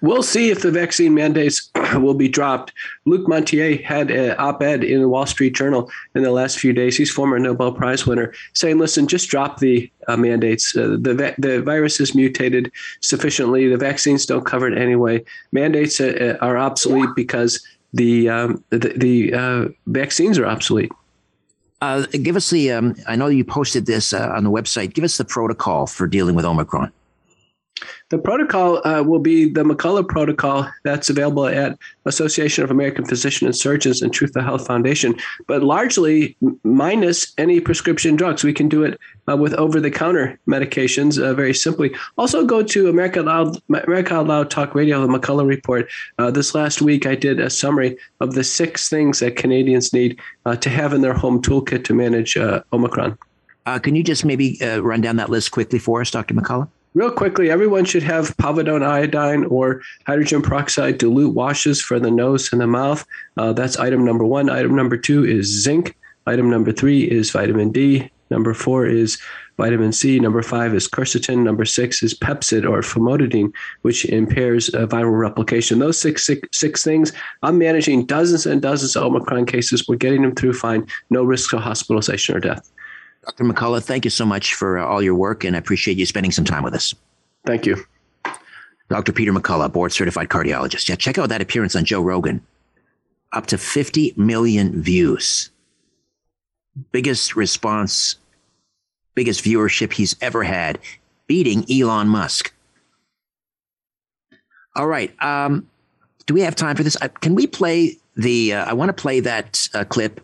[0.00, 2.72] We'll see if the vaccine mandates will be dropped.
[3.04, 6.72] Luc Montagnier had an op ed in the Wall Street Journal in the last few
[6.72, 6.96] days.
[6.96, 10.76] He's former Nobel Prize winner, saying, listen, just drop the uh, mandates.
[10.76, 12.70] Uh, the, va- the virus is mutated
[13.00, 13.68] sufficiently.
[13.68, 15.24] The vaccines don't cover it anyway.
[15.52, 20.92] Mandates uh, are obsolete because the, um, the, the uh, vaccines are obsolete.
[21.80, 24.94] Uh, give us the, um, I know you posted this uh, on the website.
[24.94, 26.92] Give us the protocol for dealing with Omicron.
[28.10, 33.46] The protocol uh, will be the McCullough protocol that's available at Association of American Physicians
[33.46, 35.16] and Surgeons and Truth of Health Foundation,
[35.46, 38.44] but largely minus any prescription drugs.
[38.44, 41.94] We can do it uh, with over-the-counter medications uh, very simply.
[42.18, 45.88] Also, go to America Loud, America Loud Talk Radio, the McCullough Report.
[46.18, 50.20] Uh, this last week, I did a summary of the six things that Canadians need
[50.44, 53.16] uh, to have in their home toolkit to manage uh, Omicron.
[53.82, 56.34] can you just maybe run down that list quickly for us, Dr.
[56.34, 56.68] McCullough?
[56.94, 62.52] Real quickly, everyone should have povidone iodine or hydrogen peroxide dilute washes for the nose
[62.52, 63.04] and the mouth.
[63.36, 64.48] Uh, that's item number one.
[64.48, 65.96] Item number two is zinc.
[66.28, 68.08] Item number three is vitamin D.
[68.30, 69.18] Number four is
[69.56, 70.20] vitamin C.
[70.20, 71.42] Number five is quercetin.
[71.42, 73.52] Number six is Pepcid or famotidine,
[73.82, 75.80] which impairs uh, viral replication.
[75.80, 77.12] Those six, six, six things,
[77.42, 79.88] I'm managing dozens and dozens of Omicron cases.
[79.88, 80.86] We're getting them through fine.
[81.10, 82.70] No risk of hospitalization or death.
[83.24, 83.44] Dr.
[83.44, 86.32] McCullough, thank you so much for uh, all your work, and I appreciate you spending
[86.32, 86.94] some time with us.
[87.46, 87.84] Thank you.
[88.90, 89.12] Dr.
[89.12, 90.88] Peter McCullough, board certified cardiologist.
[90.88, 92.42] Yeah, check out that appearance on Joe Rogan.
[93.32, 95.50] Up to 50 million views.
[96.92, 98.16] Biggest response,
[99.14, 100.78] biggest viewership he's ever had,
[101.26, 102.52] beating Elon Musk.
[104.76, 105.14] All right.
[105.22, 105.68] Um,
[106.26, 106.96] do we have time for this?
[107.00, 108.54] Uh, can we play the?
[108.54, 110.20] Uh, I want to play that uh, clip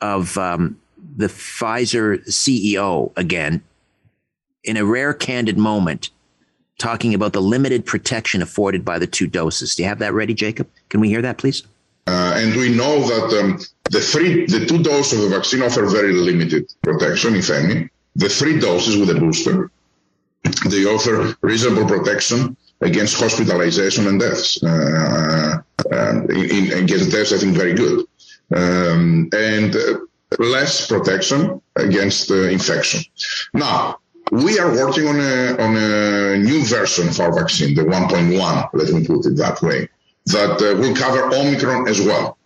[0.00, 0.80] of um,
[1.16, 3.62] the Pfizer CEO again
[4.64, 6.10] in a rare candid moment
[6.78, 9.74] talking about the limited protection afforded by the two doses.
[9.74, 10.68] Do you have that ready, Jacob?
[10.88, 11.62] Can we hear that, please?
[12.06, 13.60] Uh, and we know that um,
[13.90, 17.88] the three, the two doses of the vaccine offer very limited protection, if any.
[18.16, 19.70] The three doses with a booster,
[20.68, 24.62] they offer reasonable protection against hospitalization and deaths.
[24.62, 25.62] Uh,
[25.92, 28.04] uh, in, against deaths, I think very good.
[28.54, 29.98] Um, and uh,
[30.38, 33.02] less protection against infection.
[33.54, 33.98] Now,
[34.30, 38.90] we are working on a, on a new version of our vaccine, the 1.1, let
[38.90, 39.88] me put it that way,
[40.26, 42.38] that uh, will cover Omicron as well.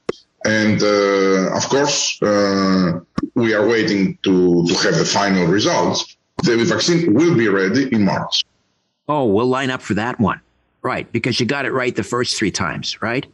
[0.45, 3.01] And uh, of course, uh,
[3.35, 6.17] we are waiting to, to have the final results.
[6.45, 8.45] The vaccine will be ready in March.
[9.09, 10.41] Oh, we'll line up for that one.
[10.83, 13.27] Right, because you got it right the first three times, right?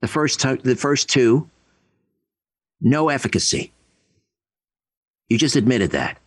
[0.00, 1.49] The first t- the first two,
[2.80, 3.72] no efficacy.
[5.28, 6.18] You just admitted that.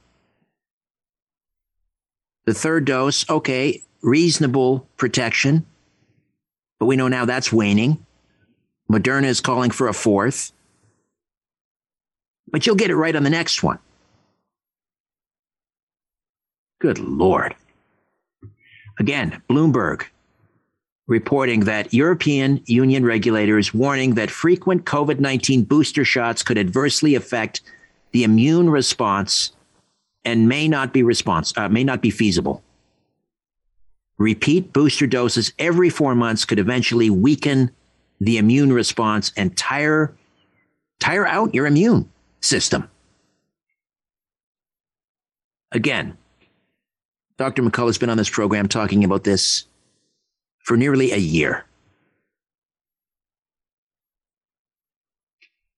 [2.46, 5.66] The third dose, okay, reasonable protection,
[6.80, 8.06] but we know now that's waning.
[8.92, 10.52] Moderna is calling for a fourth.
[12.52, 13.80] But you'll get it right on the next one.
[16.80, 17.56] Good Lord.
[19.00, 20.06] Again, Bloomberg
[21.08, 27.62] reporting that European Union regulators warning that frequent COVID 19 booster shots could adversely affect
[28.12, 29.52] the immune response
[30.24, 32.64] and may not be response uh, may not be feasible.
[34.18, 37.72] Repeat booster doses every 4 months could eventually weaken
[38.22, 40.14] the immune response and tire
[41.00, 42.10] tire out your immune
[42.40, 42.90] system.
[45.74, 46.18] Again,
[47.38, 47.64] Dr.
[47.64, 49.66] McCullough has been on this program talking about this
[50.64, 51.66] for nearly a year.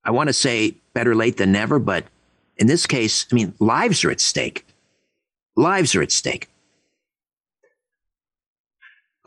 [0.04, 2.06] I want to say better late than never, but
[2.58, 4.66] in this case, I mean, lives are at stake.
[5.56, 6.48] Lives are at stake.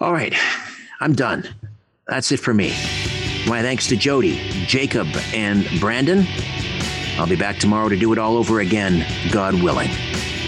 [0.01, 0.33] All right,
[1.01, 1.45] I'm done.
[2.07, 2.69] That's it for me.
[3.49, 4.37] My thanks to Jody,
[4.67, 6.25] Jacob, and Brandon.
[7.19, 9.91] I'll be back tomorrow to do it all over again, God willing.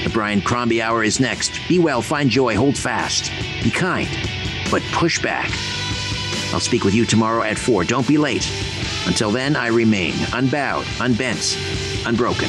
[0.05, 1.61] The Brian Crombie Hour is next.
[1.69, 3.33] Be well, find joy, hold fast,
[3.65, 4.09] be kind
[4.71, 5.51] but push back.
[6.53, 7.85] I'll speak with you tomorrow at 4.
[7.85, 8.51] Don't be late.
[9.07, 11.59] Until then, I remain unbowed, unbent,
[12.05, 12.49] unbroken.